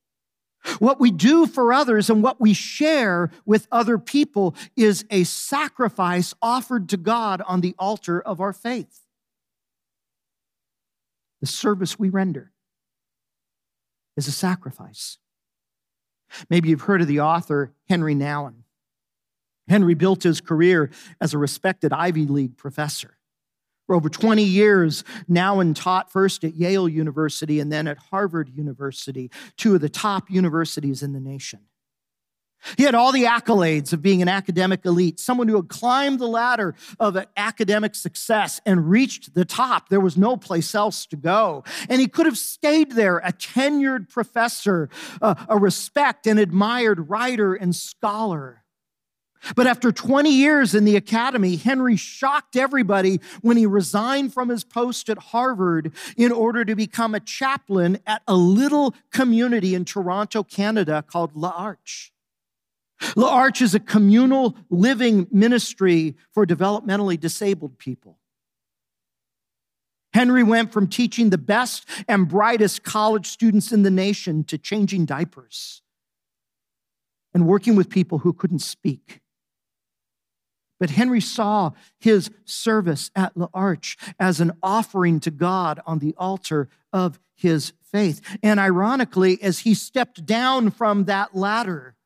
What 0.78 1.00
we 1.00 1.10
do 1.10 1.46
for 1.46 1.72
others 1.72 2.10
and 2.10 2.22
what 2.22 2.40
we 2.40 2.52
share 2.52 3.30
with 3.44 3.66
other 3.72 3.98
people 3.98 4.54
is 4.76 5.04
a 5.10 5.24
sacrifice 5.24 6.34
offered 6.40 6.88
to 6.90 6.96
God 6.96 7.42
on 7.46 7.60
the 7.60 7.74
altar 7.78 8.20
of 8.20 8.40
our 8.40 8.52
faith. 8.52 9.00
The 11.40 11.46
service 11.46 11.98
we 11.98 12.08
render 12.08 12.52
is 14.16 14.26
a 14.26 14.32
sacrifice. 14.32 15.18
Maybe 16.50 16.68
you've 16.68 16.82
heard 16.82 17.00
of 17.00 17.08
the 17.08 17.20
author 17.20 17.72
Henri 17.88 18.14
Nouwen. 18.14 18.64
Henri 19.68 19.94
built 19.94 20.22
his 20.22 20.40
career 20.40 20.90
as 21.20 21.34
a 21.34 21.38
respected 21.38 21.92
Ivy 21.92 22.26
League 22.26 22.56
professor. 22.56 23.17
For 23.88 23.94
over 23.94 24.10
20 24.10 24.44
years, 24.44 25.02
Nouwen 25.30 25.74
taught 25.74 26.12
first 26.12 26.44
at 26.44 26.54
Yale 26.54 26.90
University 26.90 27.58
and 27.58 27.72
then 27.72 27.88
at 27.88 27.96
Harvard 27.96 28.50
University, 28.54 29.30
two 29.56 29.74
of 29.74 29.80
the 29.80 29.88
top 29.88 30.30
universities 30.30 31.02
in 31.02 31.14
the 31.14 31.20
nation. 31.20 31.60
He 32.76 32.82
had 32.82 32.94
all 32.94 33.12
the 33.12 33.24
accolades 33.24 33.94
of 33.94 34.02
being 34.02 34.20
an 34.20 34.28
academic 34.28 34.84
elite, 34.84 35.18
someone 35.18 35.48
who 35.48 35.56
had 35.56 35.68
climbed 35.68 36.18
the 36.18 36.26
ladder 36.26 36.74
of 37.00 37.16
academic 37.34 37.94
success 37.94 38.60
and 38.66 38.90
reached 38.90 39.32
the 39.32 39.46
top. 39.46 39.88
There 39.88 40.00
was 40.00 40.18
no 40.18 40.36
place 40.36 40.74
else 40.74 41.06
to 41.06 41.16
go. 41.16 41.64
And 41.88 41.98
he 41.98 42.08
could 42.08 42.26
have 42.26 42.36
stayed 42.36 42.92
there, 42.92 43.18
a 43.18 43.32
tenured 43.32 44.10
professor, 44.10 44.90
uh, 45.22 45.46
a 45.48 45.56
respect 45.56 46.26
and 46.26 46.38
admired 46.38 47.08
writer 47.08 47.54
and 47.54 47.74
scholar. 47.74 48.64
But 49.54 49.66
after 49.66 49.92
20 49.92 50.30
years 50.30 50.74
in 50.74 50.84
the 50.84 50.96
academy, 50.96 51.56
Henri 51.56 51.96
shocked 51.96 52.56
everybody 52.56 53.20
when 53.40 53.56
he 53.56 53.66
resigned 53.66 54.34
from 54.34 54.48
his 54.48 54.64
post 54.64 55.08
at 55.08 55.18
Harvard 55.18 55.92
in 56.16 56.32
order 56.32 56.64
to 56.64 56.74
become 56.74 57.14
a 57.14 57.20
chaplain 57.20 57.98
at 58.06 58.22
a 58.26 58.34
little 58.34 58.94
community 59.12 59.74
in 59.74 59.84
Toronto, 59.84 60.42
Canada 60.42 61.04
called 61.06 61.34
L'Arche. 61.34 62.10
L'Arche 63.16 63.62
is 63.62 63.74
a 63.74 63.80
communal 63.80 64.56
living 64.70 65.26
ministry 65.30 66.16
for 66.32 66.44
developmentally 66.44 67.18
disabled 67.18 67.78
people. 67.78 68.18
Henri 70.14 70.42
went 70.42 70.72
from 70.72 70.88
teaching 70.88 71.30
the 71.30 71.38
best 71.38 71.86
and 72.08 72.28
brightest 72.28 72.82
college 72.82 73.26
students 73.26 73.72
in 73.72 73.82
the 73.82 73.90
nation 73.90 74.42
to 74.44 74.58
changing 74.58 75.04
diapers 75.04 75.82
and 77.34 77.46
working 77.46 77.76
with 77.76 77.88
people 77.88 78.18
who 78.18 78.32
couldn't 78.32 78.60
speak 78.60 79.20
but 80.78 80.90
Henri 80.90 81.20
saw 81.20 81.72
his 81.98 82.30
service 82.44 83.10
at 83.16 83.36
L'Arche 83.36 83.96
as 84.18 84.40
an 84.40 84.52
offering 84.62 85.20
to 85.20 85.30
God 85.30 85.80
on 85.86 85.98
the 85.98 86.14
altar 86.16 86.68
of 86.92 87.18
his 87.34 87.72
faith. 87.82 88.20
And 88.42 88.60
ironically, 88.60 89.40
as 89.42 89.60
he 89.60 89.74
stepped 89.74 90.24
down 90.26 90.70
from 90.70 91.04
that 91.04 91.34
ladder, 91.34 91.96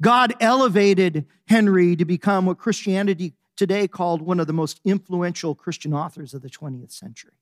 God 0.00 0.34
elevated 0.40 1.26
Henri 1.46 1.96
to 1.96 2.04
become 2.04 2.46
what 2.46 2.58
Christianity 2.58 3.34
today 3.56 3.86
called 3.86 4.22
one 4.22 4.40
of 4.40 4.46
the 4.46 4.52
most 4.52 4.80
influential 4.84 5.54
Christian 5.54 5.94
authors 5.94 6.34
of 6.34 6.42
the 6.42 6.50
20th 6.50 6.92
century. 6.92 7.32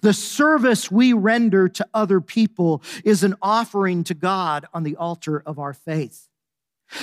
The 0.00 0.12
service 0.12 0.90
we 0.90 1.12
render 1.12 1.68
to 1.68 1.86
other 1.92 2.20
people 2.20 2.82
is 3.04 3.24
an 3.24 3.34
offering 3.42 4.04
to 4.04 4.14
God 4.14 4.66
on 4.72 4.84
the 4.84 4.96
altar 4.96 5.42
of 5.44 5.58
our 5.58 5.72
faith. 5.72 6.28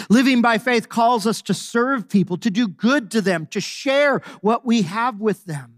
Living 0.09 0.41
by 0.41 0.57
faith 0.57 0.89
calls 0.89 1.25
us 1.25 1.41
to 1.43 1.53
serve 1.53 2.09
people, 2.09 2.37
to 2.37 2.49
do 2.49 2.67
good 2.67 3.11
to 3.11 3.21
them, 3.21 3.45
to 3.47 3.61
share 3.61 4.19
what 4.41 4.65
we 4.65 4.83
have 4.83 5.19
with 5.19 5.45
them. 5.45 5.75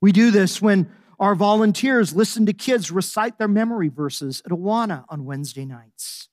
We 0.00 0.12
do 0.12 0.30
this 0.30 0.60
when 0.62 0.90
our 1.18 1.34
volunteers 1.34 2.14
listen 2.14 2.46
to 2.46 2.52
kids 2.52 2.90
recite 2.90 3.38
their 3.38 3.48
memory 3.48 3.88
verses 3.88 4.42
at 4.44 4.52
Awana 4.52 5.04
on 5.08 5.24
Wednesday 5.24 5.64
nights, 5.64 6.28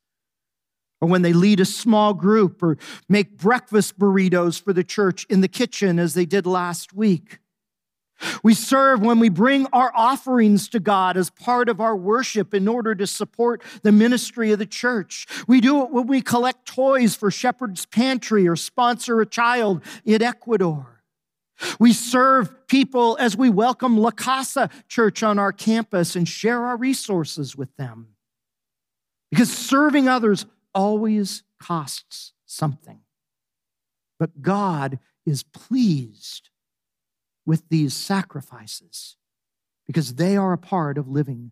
or 0.99 1.07
when 1.07 1.21
they 1.21 1.33
lead 1.33 1.59
a 1.59 1.65
small 1.65 2.13
group 2.13 2.61
or 2.61 2.77
make 3.07 3.37
breakfast 3.37 3.97
burritos 3.97 4.61
for 4.61 4.73
the 4.73 4.83
church 4.83 5.25
in 5.29 5.41
the 5.41 5.47
kitchen 5.47 5.99
as 5.99 6.13
they 6.13 6.25
did 6.25 6.45
last 6.45 6.93
week. 6.93 7.39
We 8.43 8.53
serve 8.53 9.01
when 9.01 9.19
we 9.19 9.29
bring 9.29 9.67
our 9.73 9.91
offerings 9.95 10.67
to 10.69 10.79
God 10.79 11.17
as 11.17 11.29
part 11.29 11.69
of 11.69 11.79
our 11.79 11.95
worship 11.95 12.53
in 12.53 12.67
order 12.67 12.95
to 12.95 13.07
support 13.07 13.61
the 13.81 13.91
ministry 13.91 14.51
of 14.51 14.59
the 14.59 14.65
church. 14.65 15.25
We 15.47 15.61
do 15.61 15.83
it 15.83 15.91
when 15.91 16.07
we 16.07 16.21
collect 16.21 16.65
toys 16.65 17.15
for 17.15 17.31
Shepherd's 17.31 17.85
Pantry 17.85 18.47
or 18.47 18.55
sponsor 18.55 19.21
a 19.21 19.25
child 19.25 19.83
in 20.05 20.21
Ecuador. 20.21 21.03
We 21.79 21.93
serve 21.93 22.67
people 22.67 23.15
as 23.19 23.37
we 23.37 23.49
welcome 23.49 23.97
La 23.97 24.11
Casa 24.11 24.69
Church 24.87 25.23
on 25.23 25.39
our 25.39 25.51
campus 25.51 26.15
and 26.15 26.27
share 26.27 26.65
our 26.65 26.77
resources 26.77 27.55
with 27.55 27.75
them. 27.77 28.07
Because 29.29 29.51
serving 29.51 30.07
others 30.07 30.45
always 30.73 31.43
costs 31.59 32.33
something. 32.45 32.99
But 34.19 34.41
God 34.41 34.99
is 35.25 35.43
pleased 35.43 36.49
with 37.45 37.67
these 37.69 37.93
sacrifices 37.93 39.17
because 39.85 40.15
they 40.15 40.37
are 40.37 40.53
a 40.53 40.57
part 40.57 40.97
of 40.97 41.07
living 41.07 41.51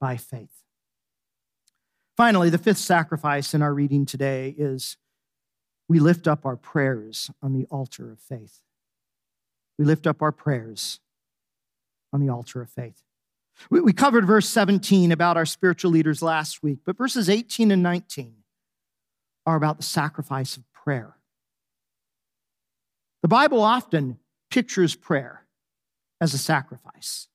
by 0.00 0.16
faith. 0.16 0.62
Finally, 2.16 2.50
the 2.50 2.58
fifth 2.58 2.78
sacrifice 2.78 3.54
in 3.54 3.62
our 3.62 3.74
reading 3.74 4.04
today 4.06 4.54
is 4.56 4.96
we 5.88 5.98
lift 5.98 6.28
up 6.28 6.46
our 6.46 6.56
prayers 6.56 7.30
on 7.42 7.52
the 7.52 7.66
altar 7.70 8.12
of 8.12 8.20
faith. 8.20 8.60
We 9.78 9.84
lift 9.84 10.06
up 10.06 10.22
our 10.22 10.32
prayers 10.32 11.00
on 12.12 12.20
the 12.20 12.28
altar 12.28 12.62
of 12.62 12.70
faith. 12.70 13.02
We, 13.70 13.92
covered 13.92 14.26
verse 14.26 14.48
17 14.48 15.12
about 15.12 15.36
our 15.36 15.46
spiritual 15.46 15.90
leaders 15.90 16.22
last 16.22 16.62
week, 16.62 16.78
but 16.84 16.96
verses 16.96 17.28
18 17.28 17.70
and 17.70 17.82
19 17.82 18.34
are 19.46 19.56
about 19.56 19.76
the 19.76 19.82
sacrifice 19.82 20.56
of 20.56 20.64
prayer. 20.72 21.16
The 23.22 23.28
Bible 23.28 23.62
often 23.62 24.18
pictures 24.52 24.94
prayer 24.94 25.46
as 26.20 26.34
a 26.34 26.38
sacrifice. 26.38 27.28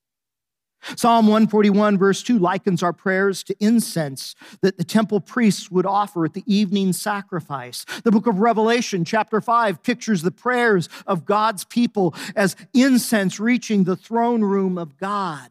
Psalm 0.96 1.26
141, 1.26 1.98
verse 1.98 2.22
2, 2.22 2.38
likens 2.38 2.84
our 2.84 2.94
prayers 2.94 3.44
to 3.44 3.56
incense 3.60 4.36
that 4.62 4.78
the 4.78 4.84
temple 4.84 5.20
priests 5.20 5.72
would 5.72 5.88
offer 5.88 6.26
at 6.26 6.36
the 6.36 6.44
evening 6.46 6.94
sacrifice. 6.94 7.86
The 8.04 8.12
book 8.12 8.28
of 8.28 8.40
Revelation, 8.40 9.04
chapter 9.04 9.42
5, 9.42 9.82
pictures 9.82 10.22
the 10.22 10.32
prayers 10.32 10.90
of 11.08 11.26
God's 11.26 11.66
people 11.66 12.14
as 12.36 12.56
incense 12.76 13.40
reaching 13.40 13.84
the 13.84 13.96
throne 13.96 14.44
room 14.44 14.78
of 14.78 14.98
God. 14.98 15.50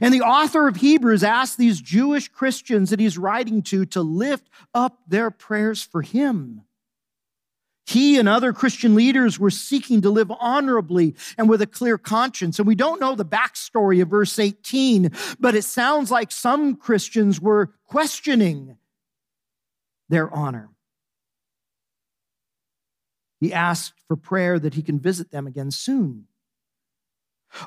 And 0.00 0.12
the 0.12 0.22
author 0.22 0.66
of 0.66 0.76
Hebrews 0.76 1.22
asks 1.22 1.54
these 1.54 1.82
Jewish 1.82 2.28
Christians 2.28 2.88
that 2.90 2.98
he's 2.98 3.18
writing 3.18 3.60
to 3.64 3.84
to 3.84 4.00
lift 4.00 4.48
up 4.72 5.00
their 5.06 5.30
prayers 5.30 5.82
for 5.82 6.00
him. 6.00 6.62
He 7.86 8.18
and 8.18 8.28
other 8.28 8.52
Christian 8.52 8.96
leaders 8.96 9.38
were 9.38 9.50
seeking 9.50 10.00
to 10.02 10.10
live 10.10 10.32
honorably 10.40 11.14
and 11.38 11.48
with 11.48 11.62
a 11.62 11.68
clear 11.68 11.96
conscience. 11.96 12.58
And 12.58 12.66
we 12.66 12.74
don't 12.74 13.00
know 13.00 13.14
the 13.14 13.24
backstory 13.24 14.02
of 14.02 14.08
verse 14.08 14.40
18, 14.40 15.12
but 15.38 15.54
it 15.54 15.62
sounds 15.62 16.10
like 16.10 16.32
some 16.32 16.74
Christians 16.74 17.40
were 17.40 17.70
questioning 17.84 18.76
their 20.08 20.28
honor. 20.34 20.70
He 23.38 23.52
asked 23.52 23.94
for 24.08 24.16
prayer 24.16 24.58
that 24.58 24.74
he 24.74 24.82
can 24.82 24.98
visit 24.98 25.30
them 25.30 25.46
again 25.46 25.70
soon. 25.70 26.24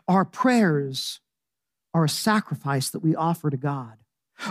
Our 0.05 0.25
prayers 0.25 1.21
are 1.93 2.03
a 2.03 2.09
sacrifice 2.09 2.89
that 2.89 2.99
we 2.99 3.15
offer 3.15 3.49
to 3.49 3.57
God. 3.57 3.98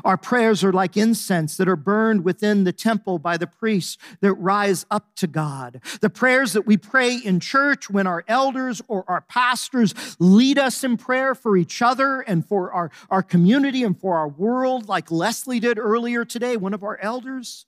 Our 0.05 0.17
prayers 0.17 0.65
are 0.65 0.73
like 0.73 0.97
incense 0.97 1.57
that 1.57 1.69
are 1.69 1.77
burned 1.77 2.25
within 2.25 2.65
the 2.65 2.73
temple 2.73 3.19
by 3.19 3.37
the 3.37 3.47
priests 3.47 3.99
that 4.21 4.35
rise 4.35 4.87
up 4.91 5.15
to 5.17 5.27
God. 5.27 5.81
The 6.01 6.11
prayers 6.11 6.53
that 6.53 6.67
we 6.67 6.77
pray 6.77 7.17
in 7.17 7.41
church 7.41 7.89
when 7.89 8.07
our 8.07 8.25
elders 8.29 8.83
or 8.89 9.05
our 9.09 9.23
pastors 9.23 9.95
lead 10.19 10.59
us 10.59 10.85
in 10.85 10.97
prayer 10.97 11.35
for 11.35 11.57
each 11.57 11.83
other 11.83 12.21
and 12.21 12.47
for 12.47 12.73
our, 12.73 12.91
our 13.11 13.23
community 13.23 13.83
and 13.83 13.99
for 13.99 14.17
our 14.17 14.29
world, 14.29 14.89
like 14.89 15.11
Leslie 15.11 15.61
did 15.61 15.79
earlier 15.79 16.25
today, 16.25 16.57
one 16.57 16.75
of 16.75 16.83
our 16.83 16.99
elders. 17.01 17.67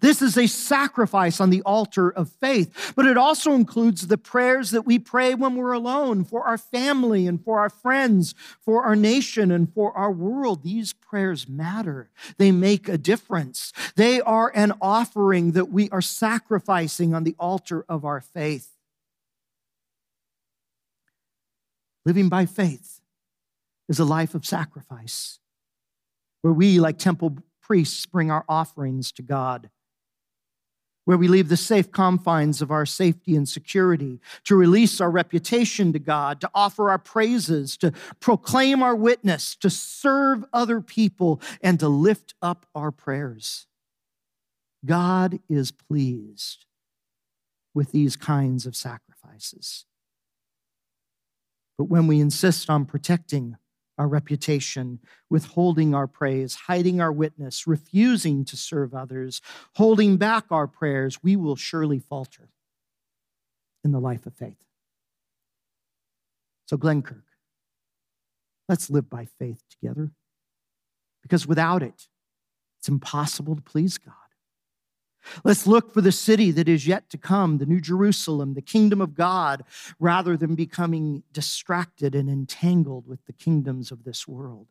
This 0.00 0.22
is 0.22 0.36
a 0.36 0.46
sacrifice 0.46 1.40
on 1.40 1.50
the 1.50 1.62
altar 1.62 2.10
of 2.10 2.28
faith, 2.28 2.92
but 2.94 3.06
it 3.06 3.16
also 3.16 3.52
includes 3.52 4.06
the 4.06 4.18
prayers 4.18 4.70
that 4.70 4.86
we 4.86 4.98
pray 4.98 5.34
when 5.34 5.56
we're 5.56 5.72
alone 5.72 6.24
for 6.24 6.44
our 6.44 6.58
family 6.58 7.26
and 7.26 7.42
for 7.42 7.58
our 7.58 7.70
friends, 7.70 8.34
for 8.60 8.84
our 8.84 8.96
nation 8.96 9.50
and 9.50 9.72
for 9.72 9.92
our 9.96 10.12
world. 10.12 10.62
These 10.62 10.92
prayers 10.92 11.48
matter. 11.48 12.10
They 12.36 12.52
make 12.52 12.88
a 12.88 12.98
difference. 12.98 13.72
They 13.96 14.20
are 14.20 14.52
an 14.54 14.74
offering 14.80 15.52
that 15.52 15.70
we 15.70 15.88
are 15.90 16.02
sacrificing 16.02 17.14
on 17.14 17.24
the 17.24 17.36
altar 17.38 17.84
of 17.88 18.04
our 18.04 18.20
faith. 18.20 18.70
Living 22.04 22.28
by 22.28 22.46
faith 22.46 23.00
is 23.88 23.98
a 23.98 24.04
life 24.04 24.34
of 24.34 24.46
sacrifice 24.46 25.38
where 26.42 26.52
we, 26.52 26.78
like 26.78 26.98
temple 26.98 27.38
priests, 27.60 28.06
bring 28.06 28.30
our 28.30 28.44
offerings 28.48 29.12
to 29.12 29.22
God 29.22 29.70
where 31.08 31.16
we 31.16 31.26
leave 31.26 31.48
the 31.48 31.56
safe 31.56 31.90
confines 31.90 32.60
of 32.60 32.70
our 32.70 32.84
safety 32.84 33.34
and 33.34 33.48
security, 33.48 34.20
to 34.44 34.54
release 34.54 35.00
our 35.00 35.10
reputation 35.10 35.90
to 35.90 35.98
God, 35.98 36.38
to 36.38 36.50
offer 36.54 36.90
our 36.90 36.98
praises, 36.98 37.78
to 37.78 37.92
proclaim 38.20 38.82
our 38.82 38.94
witness, 38.94 39.56
to 39.56 39.70
serve 39.70 40.44
other 40.52 40.82
people, 40.82 41.40
and 41.62 41.80
to 41.80 41.88
lift 41.88 42.34
up 42.42 42.66
our 42.74 42.90
prayers. 42.90 43.66
God 44.84 45.38
is 45.48 45.72
pleased 45.72 46.66
with 47.72 47.90
these 47.90 48.14
kinds 48.14 48.66
of 48.66 48.76
sacrifices. 48.76 49.86
But 51.78 51.84
when 51.84 52.06
we 52.06 52.20
insist 52.20 52.68
on 52.68 52.84
protecting 52.84 53.56
our 53.98 54.08
reputation, 54.08 55.00
withholding 55.28 55.94
our 55.94 56.06
praise, 56.06 56.54
hiding 56.54 57.00
our 57.00 57.12
witness, 57.12 57.66
refusing 57.66 58.44
to 58.44 58.56
serve 58.56 58.94
others, 58.94 59.40
holding 59.74 60.16
back 60.16 60.44
our 60.50 60.66
prayers, 60.66 61.22
we 61.22 61.34
will 61.34 61.56
surely 61.56 61.98
falter 61.98 62.48
in 63.84 63.92
the 63.92 64.00
life 64.00 64.24
of 64.24 64.34
faith. 64.34 64.62
So, 66.66 66.76
Glenkirk, 66.76 67.24
let's 68.68 68.88
live 68.88 69.10
by 69.10 69.24
faith 69.24 69.62
together 69.70 70.12
because 71.22 71.46
without 71.46 71.82
it, 71.82 72.08
it's 72.78 72.88
impossible 72.88 73.56
to 73.56 73.62
please 73.62 73.98
God. 73.98 74.14
Let's 75.44 75.66
look 75.66 75.92
for 75.92 76.00
the 76.00 76.12
city 76.12 76.50
that 76.52 76.68
is 76.68 76.86
yet 76.86 77.10
to 77.10 77.18
come, 77.18 77.58
the 77.58 77.66
New 77.66 77.80
Jerusalem, 77.80 78.54
the 78.54 78.62
kingdom 78.62 79.00
of 79.00 79.14
God, 79.14 79.64
rather 79.98 80.36
than 80.36 80.54
becoming 80.54 81.22
distracted 81.32 82.14
and 82.14 82.28
entangled 82.28 83.06
with 83.06 83.24
the 83.26 83.32
kingdoms 83.32 83.90
of 83.90 84.04
this 84.04 84.26
world. 84.26 84.68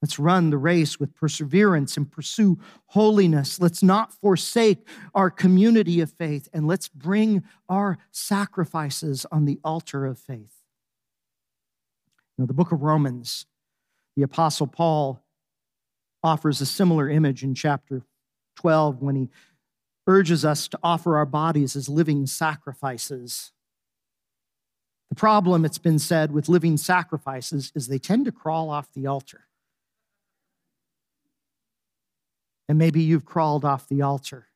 Let's 0.00 0.18
run 0.18 0.50
the 0.50 0.58
race 0.58 1.00
with 1.00 1.14
perseverance 1.14 1.96
and 1.96 2.10
pursue 2.10 2.58
holiness. 2.86 3.60
Let's 3.60 3.82
not 3.82 4.12
forsake 4.12 4.86
our 5.12 5.28
community 5.28 6.00
of 6.00 6.12
faith, 6.12 6.48
and 6.52 6.68
let's 6.68 6.88
bring 6.88 7.42
our 7.68 7.98
sacrifices 8.12 9.26
on 9.32 9.44
the 9.44 9.58
altar 9.64 10.06
of 10.06 10.18
faith. 10.18 10.54
Now, 12.36 12.46
the 12.46 12.54
book 12.54 12.70
of 12.70 12.82
Romans, 12.82 13.46
the 14.16 14.22
Apostle 14.22 14.68
Paul 14.68 15.20
offers 16.22 16.60
a 16.60 16.66
similar 16.66 17.08
image 17.08 17.42
in 17.42 17.54
chapter 17.54 18.02
12 18.58 19.00
when 19.00 19.14
he 19.14 19.28
urges 20.06 20.44
us 20.44 20.66
to 20.68 20.78
offer 20.82 21.16
our 21.16 21.26
bodies 21.26 21.76
as 21.76 21.88
living 21.88 22.26
sacrifices. 22.26 23.52
The 25.10 25.14
problem, 25.14 25.64
it's 25.64 25.78
been 25.78 25.98
said, 25.98 26.32
with 26.32 26.48
living 26.48 26.76
sacrifices 26.76 27.70
is 27.74 27.86
they 27.86 27.98
tend 27.98 28.24
to 28.24 28.32
crawl 28.32 28.68
off 28.68 28.92
the 28.92 29.06
altar. 29.06 29.42
And 32.68 32.78
maybe 32.78 33.00
you've 33.00 33.24
crawled 33.24 33.64
off 33.64 33.88
the 33.88 34.02
altar 34.02 34.48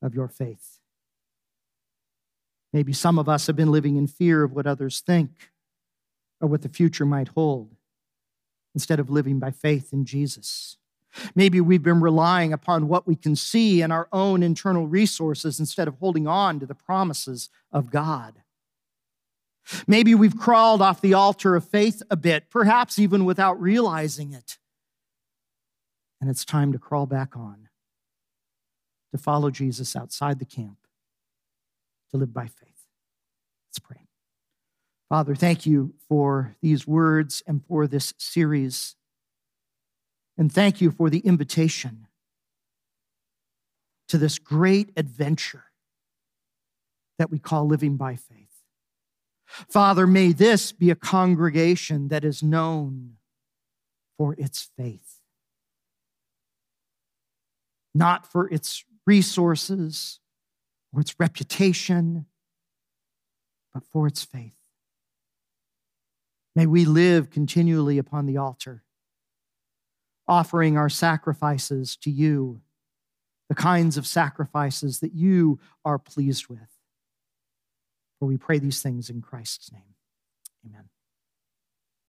of 0.00 0.14
your 0.14 0.28
faith. 0.28 0.78
Maybe 2.72 2.92
some 2.92 3.18
of 3.18 3.28
us 3.28 3.46
have 3.46 3.56
been 3.56 3.70
living 3.70 3.96
in 3.96 4.06
fear 4.06 4.42
of 4.42 4.52
what 4.52 4.66
others 4.66 5.00
think 5.00 5.30
or 6.40 6.48
what 6.48 6.62
the 6.62 6.68
future 6.68 7.06
might 7.06 7.28
hold 7.28 7.76
instead 8.74 8.98
of 8.98 9.10
living 9.10 9.38
by 9.38 9.50
faith 9.50 9.92
in 9.92 10.04
Jesus. 10.04 10.78
Maybe 11.34 11.60
we've 11.60 11.82
been 11.82 12.00
relying 12.00 12.52
upon 12.52 12.88
what 12.88 13.06
we 13.06 13.16
can 13.16 13.36
see 13.36 13.82
and 13.82 13.92
our 13.92 14.08
own 14.12 14.42
internal 14.42 14.86
resources 14.86 15.58
instead 15.60 15.88
of 15.88 15.96
holding 15.98 16.26
on 16.26 16.60
to 16.60 16.66
the 16.66 16.74
promises 16.74 17.48
of 17.72 17.90
God. 17.90 18.42
Maybe 19.86 20.14
we've 20.14 20.38
crawled 20.38 20.80
off 20.80 21.00
the 21.00 21.14
altar 21.14 21.56
of 21.56 21.68
faith 21.68 22.02
a 22.10 22.16
bit, 22.16 22.50
perhaps 22.50 22.98
even 22.98 23.24
without 23.24 23.60
realizing 23.60 24.32
it. 24.32 24.58
And 26.20 26.30
it's 26.30 26.44
time 26.44 26.72
to 26.72 26.78
crawl 26.78 27.06
back 27.06 27.36
on, 27.36 27.68
to 29.12 29.18
follow 29.18 29.50
Jesus 29.50 29.96
outside 29.96 30.38
the 30.38 30.44
camp, 30.44 30.78
to 32.10 32.16
live 32.16 32.32
by 32.32 32.46
faith. 32.46 32.86
Let's 33.68 33.78
pray. 33.80 34.06
Father, 35.08 35.34
thank 35.34 35.66
you 35.66 35.94
for 36.08 36.56
these 36.62 36.86
words 36.86 37.42
and 37.46 37.64
for 37.66 37.86
this 37.86 38.14
series. 38.18 38.96
And 40.38 40.52
thank 40.52 40.80
you 40.80 40.90
for 40.90 41.08
the 41.08 41.20
invitation 41.20 42.06
to 44.08 44.18
this 44.18 44.38
great 44.38 44.90
adventure 44.96 45.64
that 47.18 47.30
we 47.30 47.38
call 47.38 47.66
living 47.66 47.96
by 47.96 48.16
faith. 48.16 48.46
Father, 49.46 50.06
may 50.06 50.32
this 50.32 50.72
be 50.72 50.90
a 50.90 50.94
congregation 50.94 52.08
that 52.08 52.24
is 52.24 52.42
known 52.42 53.14
for 54.18 54.34
its 54.38 54.70
faith, 54.76 55.20
not 57.94 58.30
for 58.30 58.52
its 58.52 58.84
resources 59.06 60.20
or 60.92 61.00
its 61.00 61.14
reputation, 61.18 62.26
but 63.72 63.84
for 63.84 64.06
its 64.06 64.24
faith. 64.24 64.52
May 66.54 66.66
we 66.66 66.84
live 66.84 67.30
continually 67.30 67.98
upon 67.98 68.26
the 68.26 68.38
altar, 68.38 68.82
offering 70.28 70.76
our 70.76 70.88
sacrifices 70.88 71.96
to 71.96 72.10
you, 72.10 72.60
the 73.48 73.54
kinds 73.54 73.96
of 73.96 74.06
sacrifices 74.06 75.00
that 75.00 75.14
you 75.14 75.58
are 75.84 75.98
pleased 75.98 76.48
with. 76.48 76.68
For 78.18 78.26
we 78.26 78.36
pray 78.36 78.58
these 78.58 78.82
things 78.82 79.10
in 79.10 79.20
Christ's 79.20 79.70
name. 79.72 79.94
Amen. 80.66 80.88